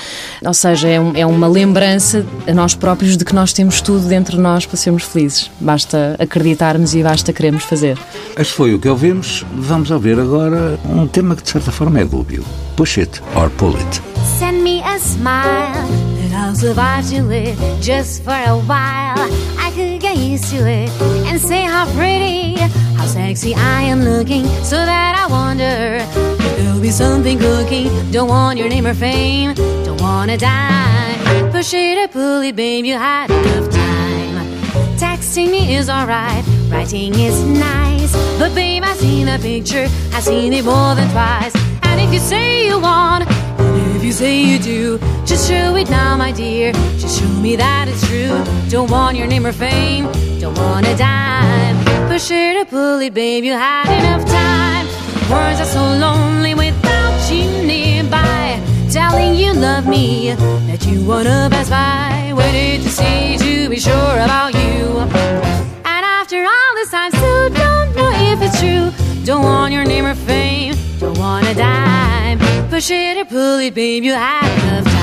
ou 0.46 0.54
seja, 0.54 0.88
é, 0.88 1.00
um- 1.00 1.16
é 1.16 1.26
uma 1.26 1.48
lembrança 1.48 2.24
a 2.48 2.54
nós 2.54 2.76
próprios 2.76 3.18
de 3.18 3.26
que 3.26 3.34
nós 3.34 3.52
temos 3.54 3.82
tudo 3.82 4.08
dentro 4.08 4.36
de 4.38 4.42
nós 4.44 4.68
para 4.68 4.78
sermos 4.78 5.02
felizes. 5.04 5.50
Basta 5.60 6.16
acreditarmos 6.20 6.94
e 6.94 7.02
basta 7.02 7.34
queremos 7.34 7.64
fazer. 7.64 7.98
Este 8.38 8.54
foi 8.54 8.76
o 8.76 8.80
que 8.80 8.88
ouvimos. 8.88 9.44
Vamos 9.56 9.90
ouvir 9.90 10.20
agora 10.20 10.80
um 10.88 11.08
tema 11.08 11.36
que 11.36 11.42
de 11.42 11.50
certa 11.50 11.72
forma 11.72 12.00
é 12.02 12.06
dúbio. 12.06 12.46
Push 12.78 13.00
it 13.00 13.20
or 13.36 13.50
pull 13.50 13.76
it. 13.76 14.02
Send 14.38 14.62
me 14.62 14.80
a 14.84 14.96
smile 15.00 16.05
I'll 16.36 16.54
survive 16.54 17.08
to 17.10 17.32
it 17.32 17.82
just 17.82 18.24
for 18.24 18.32
a 18.32 18.58
while. 18.58 19.28
I 19.58 19.72
could 19.74 20.02
get 20.02 20.18
used 20.18 20.50
to 20.52 20.68
it 20.68 20.90
and 21.28 21.40
say 21.40 21.62
how 21.64 21.86
pretty, 21.94 22.56
how 22.98 23.06
sexy 23.06 23.56
I 23.56 23.82
am 23.84 24.04
looking, 24.04 24.46
so 24.64 24.76
that 24.76 25.16
I 25.18 25.32
wonder 25.32 25.98
if 26.02 26.58
there'll 26.58 26.82
be 26.82 26.92
something 26.92 27.40
cooking. 27.40 27.90
Don't 28.12 28.28
want 28.28 28.60
your 28.60 28.68
name 28.68 28.86
or 28.86 28.94
fame, 28.94 29.54
don't 29.86 30.02
wanna 30.02 30.38
die. 30.38 31.50
Push 31.52 31.74
it 31.74 31.98
or 31.98 32.08
pull 32.10 32.42
it, 32.42 32.56
babe, 32.56 32.86
you 32.86 32.98
had 32.98 33.32
enough 33.32 33.72
time. 33.72 34.36
Texting 34.98 35.52
me 35.52 35.76
is 35.76 35.90
alright, 35.90 36.46
writing 36.70 37.14
is 37.16 37.42
nice. 37.44 38.14
But 38.38 38.54
babe, 38.54 38.84
I 38.84 38.94
seen 38.96 39.30
a 39.30 39.40
picture, 39.40 39.88
I 40.14 40.20
seen 40.20 40.54
it 40.54 40.66
more 40.66 40.96
than 40.96 41.10
twice. 41.12 41.56
And 41.84 42.02
if 42.02 42.14
you 42.14 42.20
say 42.20 42.68
you 42.68 42.80
want, 42.80 43.24
you 44.06 44.12
say 44.12 44.40
you 44.40 44.60
do, 44.60 45.00
just 45.26 45.50
show 45.50 45.76
it 45.76 45.90
now, 45.90 46.16
my 46.16 46.32
dear. 46.32 46.72
Just 47.00 47.20
show 47.20 47.28
me 47.42 47.56
that 47.56 47.88
it's 47.88 48.08
true. 48.08 48.38
Don't 48.70 48.92
want 48.92 49.18
your 49.18 49.26
name 49.26 49.48
or 49.48 49.52
fame, 49.52 50.06
don't 50.40 50.56
want 50.60 50.86
a 50.86 50.96
dime. 50.96 51.76
Push 52.08 52.30
it 52.30 52.54
to 52.60 52.66
pull 52.66 53.00
it, 53.00 53.16
babe, 53.16 53.44
you 53.44 53.54
had 53.54 53.90
enough 53.90 54.24
time. 54.30 54.86
Words 55.32 55.60
are 55.60 55.66
so 55.66 55.82
lonely 55.82 56.54
without 56.54 57.32
you 57.32 57.50
nearby. 57.66 58.62
Telling 58.92 59.34
you 59.34 59.54
love 59.54 59.88
me, 59.88 60.36
that 60.68 60.86
you 60.86 61.04
wanna 61.04 61.50
pass 61.52 61.70
by. 61.72 62.32
Waited 62.32 62.84
to 62.84 62.90
see 62.90 63.38
to 63.40 63.70
be 63.70 63.80
sure 63.80 64.18
about 64.28 64.54
you. 64.54 65.00
And 65.84 66.06
after 66.20 66.44
all 66.44 66.72
this 66.76 66.92
time, 66.92 67.10
still 67.10 67.50
don't 67.50 67.96
know 67.96 68.12
if 68.32 68.40
it's 68.44 68.60
true. 68.60 68.92
Don't 69.26 69.42
want 69.42 69.74
your 69.74 69.84
name 69.84 70.06
or 70.06 70.14
fame, 70.14 70.76
want 71.18 71.48
a 71.48 71.54
dime. 71.54 72.40
Push 72.70 72.92
it 72.92 73.18
or 73.18 73.26
pull 73.26 73.60
it, 73.60 73.74
babe, 73.74 74.04
you 74.04 74.14
had 74.14 74.82
enough 74.82 74.95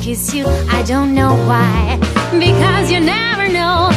kiss 0.00 0.34
you, 0.34 0.46
I 0.70 0.82
don't 0.82 1.14
know 1.14 1.34
why. 1.46 1.98
Because 2.32 2.90
you 2.90 3.00
never 3.00 3.48
know 3.48 3.90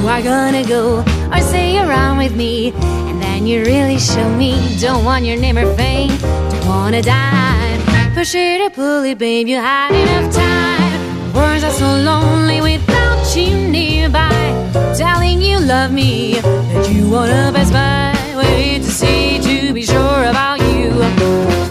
you 0.00 0.08
are 0.08 0.22
gonna 0.22 0.64
go 0.64 1.04
or 1.32 1.40
stay 1.40 1.78
around 1.78 2.18
with 2.18 2.34
me. 2.34 2.72
And 3.08 3.20
then 3.20 3.46
you 3.46 3.64
really 3.64 3.98
show 3.98 4.28
me, 4.36 4.76
don't 4.80 5.04
want 5.04 5.24
your 5.24 5.36
name 5.36 5.58
or 5.58 5.74
fame, 5.74 6.16
don't 6.18 6.66
wanna 6.66 7.02
die. 7.02 7.78
Push 8.14 8.34
it 8.34 8.60
or 8.60 8.70
pull 8.70 9.04
it, 9.04 9.18
babe, 9.18 9.48
you 9.48 9.56
had 9.56 9.92
enough 9.92 10.34
time. 10.34 11.34
Words 11.34 11.64
are 11.64 11.70
so 11.70 11.86
lonely 11.86 12.60
without 12.60 13.36
you 13.36 13.56
nearby. 13.68 14.70
Telling 14.96 15.40
you 15.40 15.58
love 15.58 15.92
me, 15.92 16.34
that 16.40 16.90
you 16.90 17.08
wanna 17.08 17.50
pass 17.54 17.70
by. 17.70 18.12
Wait 18.36 18.82
to 18.82 18.90
see, 18.90 19.38
to 19.40 19.72
be 19.72 19.82
sure 19.82 20.24
about 20.24 20.60
you. 20.60 20.90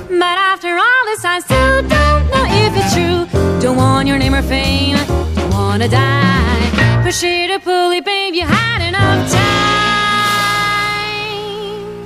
But 0.10 0.38
after 0.52 0.70
all 0.70 1.02
this, 1.06 1.24
I 1.26 1.40
still 1.40 1.82
don't 1.82 2.24
know 2.32 2.46
if 2.64 2.72
it's 2.76 2.94
true. 2.94 3.51
Don't 3.62 3.78
want 3.78 4.08
your 4.08 4.18
name 4.18 4.34
or 4.34 4.42
fame, 4.42 4.98
don't 5.36 5.52
wanna 5.54 5.88
die. 5.88 7.02
Push 7.04 7.24
it 7.24 7.52
or 7.52 7.60
pull 7.60 7.92
it, 7.92 8.04
babe, 8.04 8.34
you 8.34 8.46
had 8.46 8.82
enough 8.88 9.30
time. 9.32 9.42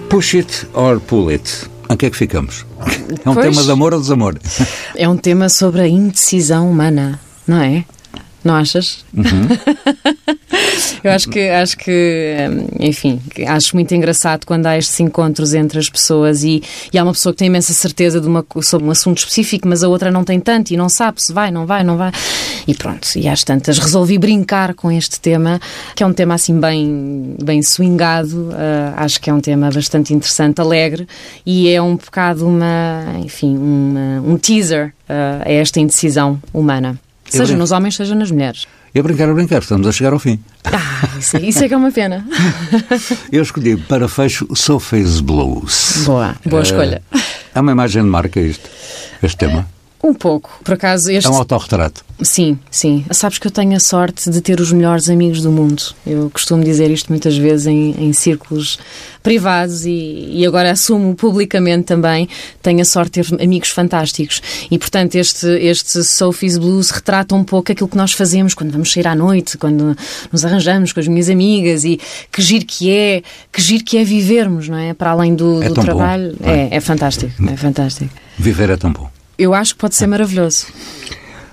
Push 0.09 0.35
it 0.35 0.65
or 0.73 0.99
pull 0.99 1.29
it. 1.29 1.69
Em 1.89 1.95
que 1.97 2.07
é 2.07 2.09
que 2.09 2.17
ficamos? 2.17 2.65
É 3.23 3.29
um 3.29 3.33
Pois. 3.35 3.45
tema 3.47 3.63
de 3.63 3.71
amor 3.71 3.93
ou 3.93 4.01
desamor? 4.01 4.35
É 4.97 5.07
um 5.09 5.17
tema 5.17 5.49
sobre 5.49 5.81
a 5.81 5.87
indecisão 5.87 6.69
humana, 6.71 7.19
não 7.45 7.61
é? 7.61 7.83
Não 8.43 8.55
achas? 8.55 9.03
Eu 11.05 11.11
acho 11.11 11.29
que, 11.29 11.39
acho 11.49 11.77
que, 11.77 12.35
hum, 12.49 12.67
enfim, 12.79 13.21
acho 13.47 13.75
muito 13.75 13.93
engraçado 13.93 14.45
quando 14.45 14.65
há 14.65 14.77
estes 14.77 14.99
encontros 14.99 15.53
entre 15.53 15.77
as 15.79 15.89
pessoas 15.89 16.43
e, 16.43 16.61
e 16.91 16.97
há 16.97 17.03
uma 17.03 17.13
pessoa 17.13 17.31
que 17.33 17.39
tem 17.39 17.47
imensa 17.47 17.73
certeza 17.73 18.19
de 18.19 18.27
uma, 18.27 18.45
sobre 18.61 18.87
um 18.87 18.91
assunto 18.91 19.19
específico, 19.19 19.67
mas 19.67 19.83
a 19.83 19.87
outra 19.87 20.09
não 20.11 20.23
tem 20.23 20.39
tanto 20.39 20.71
e 20.71 20.77
não 20.77 20.89
sabe 20.89 21.21
se 21.21 21.31
vai, 21.31 21.51
não 21.51 21.65
vai, 21.65 21.83
não 21.83 21.97
vai. 21.97 22.11
E 22.67 22.73
pronto, 22.73 23.07
e 23.15 23.27
às 23.27 23.43
tantas 23.43 23.77
resolvi 23.77 24.17
brincar 24.17 24.73
com 24.73 24.91
este 24.91 25.19
tema, 25.19 25.59
que 25.95 26.01
é 26.03 26.05
um 26.07 26.13
tema 26.13 26.33
assim 26.33 26.59
bem, 26.59 27.35
bem 27.43 27.61
swingado, 27.61 28.49
ah, 28.53 28.93
acho 29.03 29.21
que 29.21 29.29
é 29.29 29.33
um 29.33 29.39
tema 29.39 29.69
bastante 29.69 30.13
interessante, 30.13 30.59
alegre 30.59 31.07
e 31.45 31.69
é 31.69 31.81
um 31.81 31.95
bocado 31.95 32.47
uma, 32.47 33.03
enfim, 33.23 33.55
uma- 33.55 34.21
um 34.21 34.37
teaser 34.37 34.93
ah, 35.07 35.43
a 35.45 35.51
esta 35.51 35.79
indecisão 35.79 36.41
humana. 36.53 36.99
Seja 37.27 37.55
nos 37.57 37.71
homens, 37.71 37.95
seja 37.95 38.13
nas 38.15 38.29
mulheres. 38.31 38.65
E 38.95 38.99
a 38.99 39.03
brincar, 39.03 39.29
a 39.29 39.33
brincar, 39.33 39.59
estamos 39.61 39.85
a 39.87 39.91
chegar 39.91 40.13
ao 40.13 40.19
fim. 40.19 40.39
Ah, 40.63 41.09
isso, 41.19 41.35
é- 41.35 41.41
isso 41.41 41.63
é 41.63 41.67
que 41.67 41.73
é 41.73 41.77
uma 41.77 41.91
pena. 41.91 42.25
Eu 43.29 43.43
escolhi 43.43 43.75
para 43.75 44.07
fecho 44.07 44.47
Sophie's 44.55 45.19
Blues. 45.19 46.03
Boa, 46.05 46.33
boa 46.45 46.63
escolha. 46.63 47.01
É 47.53 47.59
uma 47.59 47.73
imagem 47.73 48.03
de 48.03 48.09
marca 48.09 48.39
isto, 48.39 48.69
este 49.21 49.35
tema. 49.37 49.67
Um 50.03 50.13
pouco. 50.13 50.59
Por 50.63 50.75
acaso, 50.75 51.09
este. 51.11 51.27
É 51.27 51.31
um 51.31 51.35
autorretrato. 51.37 52.05
Sim, 52.21 52.57
sim. 52.69 53.03
Sabes 53.11 53.39
que 53.39 53.47
eu 53.47 53.51
tenho 53.51 53.75
a 53.75 53.79
sorte 53.79 54.29
de 54.29 54.39
ter 54.39 54.59
os 54.61 54.71
melhores 54.71 55.09
amigos 55.09 55.41
do 55.41 55.51
mundo. 55.51 55.81
Eu 56.05 56.29
costumo 56.29 56.63
dizer 56.63 56.89
isto 56.91 57.09
muitas 57.09 57.35
vezes 57.35 57.65
em, 57.67 57.95
em 57.97 58.13
círculos 58.13 58.77
privados 59.23 59.85
e, 59.85 60.29
e 60.31 60.45
agora 60.45 60.71
assumo 60.71 61.15
publicamente 61.15 61.85
também. 61.85 62.29
Tenho 62.61 62.81
a 62.81 62.85
sorte 62.85 63.19
de 63.21 63.29
ter 63.31 63.43
amigos 63.43 63.69
fantásticos. 63.69 64.41
E, 64.69 64.77
portanto, 64.77 65.15
este, 65.15 65.47
este 65.47 66.03
Sophie's 66.03 66.57
Blues 66.57 66.91
retrata 66.91 67.33
um 67.35 67.43
pouco 67.43 67.71
aquilo 67.71 67.89
que 67.89 67.97
nós 67.97 68.11
fazemos 68.13 68.53
quando 68.53 68.71
vamos 68.71 68.91
sair 68.93 69.07
à 69.07 69.15
noite, 69.15 69.57
quando 69.57 69.97
nos 70.31 70.45
arranjamos 70.45 70.93
com 70.93 70.99
as 70.99 71.07
minhas 71.07 71.29
amigas 71.29 71.83
e 71.83 71.99
que 72.31 72.41
giro 72.41 72.65
que 72.65 72.91
é, 72.91 73.23
que 73.51 73.61
giro 73.61 73.83
que 73.83 73.97
é 73.97 74.03
vivermos, 74.03 74.69
não 74.69 74.77
é? 74.77 74.93
Para 74.93 75.09
além 75.11 75.33
do, 75.35 75.61
É 75.63 75.67
do 75.67 75.73
bom, 75.73 75.81
trabalho. 75.81 76.35
é? 76.43 76.51
é, 76.51 76.75
é 76.75 76.79
fantástico, 76.79 77.33
é 77.49 77.57
fantástico. 77.57 78.13
Viver 78.37 78.69
é 78.69 78.77
tão 78.77 78.91
bom. 78.93 79.09
Eu 79.37 79.53
acho 79.53 79.73
que 79.73 79.81
pode 79.81 79.95
ser 79.95 80.07
maravilhoso. 80.07 80.67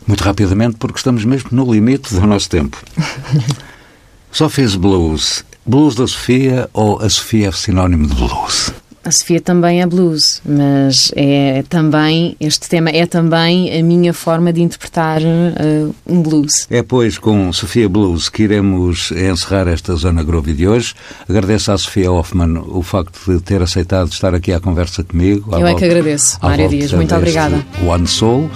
Muito 0.07 0.22
rapidamente, 0.22 0.76
porque 0.76 0.99
estamos 0.99 1.24
mesmo 1.24 1.51
no 1.53 1.72
limite 1.72 2.14
do 2.14 2.26
nosso 2.26 2.49
tempo. 2.49 2.76
Sophie's 4.30 4.74
Blues. 4.74 5.45
Blues 5.64 5.95
da 5.95 6.07
Sofia 6.07 6.68
ou 6.72 7.01
a 7.01 7.09
Sofia 7.09 7.49
é 7.49 7.53
sinónimo 7.53 8.07
de 8.07 8.14
blues? 8.14 8.72
A 9.05 9.11
Sofia 9.11 9.41
também 9.41 9.83
é 9.83 9.87
blues, 9.87 10.41
mas 10.45 11.11
é 11.17 11.65
também, 11.69 12.37
este 12.39 12.69
tema 12.69 12.89
é 12.91 13.05
também 13.05 13.77
a 13.77 13.83
minha 13.83 14.13
forma 14.15 14.53
de 14.53 14.63
interpretar 14.63 15.21
eh, 15.21 15.89
um 16.07 16.23
blues. 16.23 16.69
É, 16.71 16.83
pois, 16.85 17.19
com 17.19 17.53
Sofia 17.53 17.89
Blues 17.89 18.29
que 18.29 18.45
iremos 18.45 19.11
encerrar 19.11 19.67
esta 19.67 19.95
Zona 19.97 20.23
Groove 20.23 20.53
de 20.53 20.69
hoje. 20.69 20.95
Agradeço 21.29 21.73
à 21.73 21.79
Sofia 21.79 22.13
Hoffman 22.13 22.59
o 22.69 22.81
facto 22.83 23.19
de 23.33 23.41
ter 23.41 23.61
aceitado 23.61 24.13
estar 24.13 24.35
aqui 24.37 24.53
à 24.53 24.61
conversa 24.61 25.03
comigo. 25.03 25.51
Eu 25.53 25.59
é 25.59 25.63
volta- 25.71 25.79
que 25.81 25.85
agradeço, 25.85 26.39
volta 26.41 26.69
Dias. 26.69 26.93
Muito 26.93 27.15
obrigada. 27.15 27.67
One 27.85 28.07
Soul. 28.07 28.49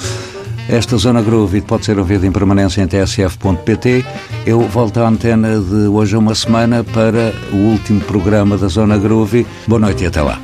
Esta 0.69 0.97
Zona 0.97 1.23
Groove 1.23 1.61
pode 1.61 1.85
ser 1.85 1.97
ouvida 1.97 2.27
em 2.27 2.33
permanência 2.33 2.83
em 2.83 2.89
tsf.pt. 2.89 4.05
Eu 4.45 4.61
volto 4.63 4.99
à 4.99 5.09
antena 5.09 5.61
de 5.61 5.87
hoje 5.87 6.17
a 6.17 6.19
uma 6.19 6.35
semana 6.35 6.83
para 6.83 7.33
o 7.53 7.57
último 7.57 8.01
programa 8.01 8.59
da 8.59 8.67
Zona 8.67 8.99
Groove. 8.99 9.47
Boa 9.69 9.79
noite 9.79 10.03
e 10.03 10.07
até 10.09 10.23
lá. 10.23 10.41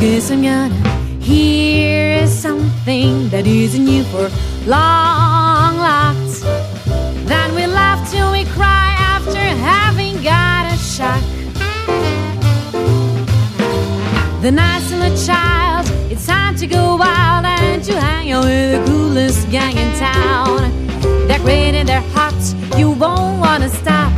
Guess 0.00 0.30
I'm 0.30 0.42
gonna 0.42 0.68
hear 1.18 2.26
something 2.28 3.30
that 3.30 3.46
isn't 3.46 3.88
you 3.88 4.04
for 4.04 4.28
long 4.66 5.76
locked. 5.76 6.40
Then 7.26 7.54
we 7.54 7.66
laugh 7.66 8.10
till 8.10 8.32
we 8.32 8.44
cry 8.44 8.94
after 8.98 9.38
having 9.38 10.22
got 10.22 10.72
a 10.72 10.76
shock. 10.78 11.22
The 14.40 14.50
nice 14.50 14.90
little 14.90 15.16
child, 15.26 15.86
it's 16.10 16.26
time 16.26 16.56
to 16.56 16.66
go 16.66 16.96
wild 16.96 17.44
and 17.44 17.82
to 17.84 17.98
hang 17.98 18.32
out 18.32 18.44
with 18.44 18.72
the 18.72 18.90
coolest 18.90 19.50
gang 19.50 19.76
in 19.76 19.98
town. 19.98 20.70
They're 21.26 21.38
great 21.38 21.74
and 21.74 21.88
they're 21.88 22.08
hot, 22.12 22.34
you 22.78 22.90
won't 22.90 23.40
wanna 23.40 23.68
stop 23.68 24.12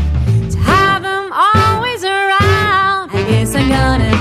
to 0.51 0.59
have 0.59 1.03
them 1.03 1.33
always 1.33 2.05
around. 2.05 3.11
I 3.11 3.25
guess 3.29 3.55
I'm 3.55 3.69
gonna 3.69 4.16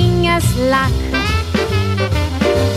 playing 0.00 0.26
us 0.26 0.56
like 0.58 0.94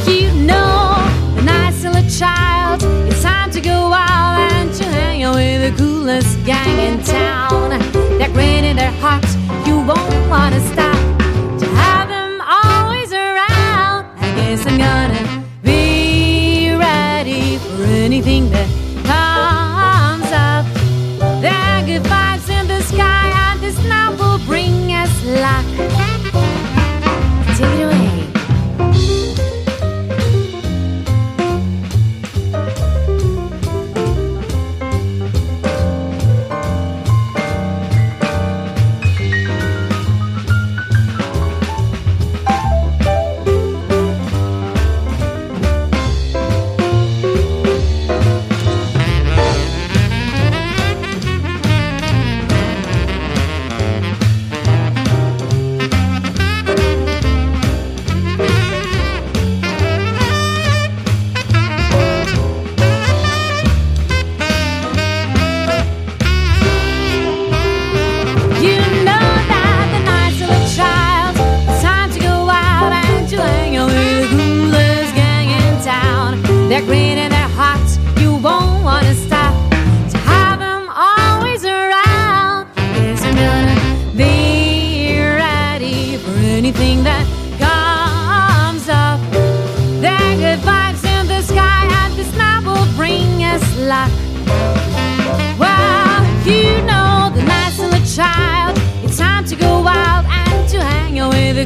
you 0.08 0.32
know 0.46 0.96
the 1.36 1.42
nice 1.44 1.84
little 1.84 2.10
child 2.10 2.82
it's 3.08 3.22
time 3.24 3.50
to 3.52 3.62
go 3.62 3.94
out 3.94 4.40
and 4.54 4.74
to 4.74 4.84
hang 4.84 5.24
out 5.24 5.36
with 5.36 5.62
the 5.62 5.84
coolest 5.84 6.44
gang 6.46 6.78
in 6.80 7.04
town. 7.04 7.70
They're 8.18 8.30
great 8.30 8.64
and 8.70 8.78
they're 8.78 8.92
hot 9.00 9.23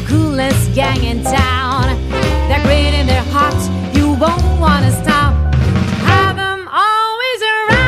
coolest 0.08 0.74
gang 0.74 1.04
in 1.04 1.22
town. 1.24 1.86
They're 2.48 2.64
great 2.64 2.94
and 3.00 3.08
they're 3.10 3.30
hot, 3.32 3.60
you 3.94 4.14
won't 4.14 4.60
wanna 4.60 4.92
stop. 5.04 5.34
Have 6.12 6.36
them 6.38 6.68
always 6.72 7.42
around. 7.54 7.88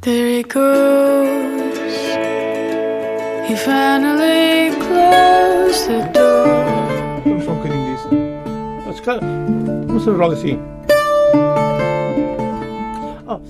There 0.00 0.26
it 0.40 0.48
goes. 0.48 1.96
He 3.48 3.54
finally 3.56 4.74
closed 4.86 5.88
the 5.88 6.00
door. 6.12 6.34
This. 7.64 8.04
What's 8.86 10.04
the 10.04 10.12
wrong 10.12 10.34
thing? 10.36 10.58
Oh. 13.26 13.40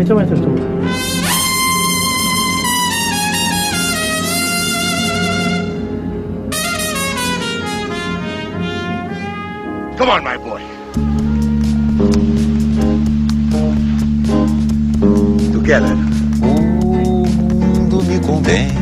Então 0.00 0.18
entras 0.18 0.40
tu. 0.40 0.46
Come 9.98 10.10
on, 10.10 10.24
my 10.24 10.38
boy. 10.38 10.62
Together. 15.52 15.94
O 16.42 17.26
mundo 17.28 18.02
me 18.04 18.18
convém. 18.20 18.79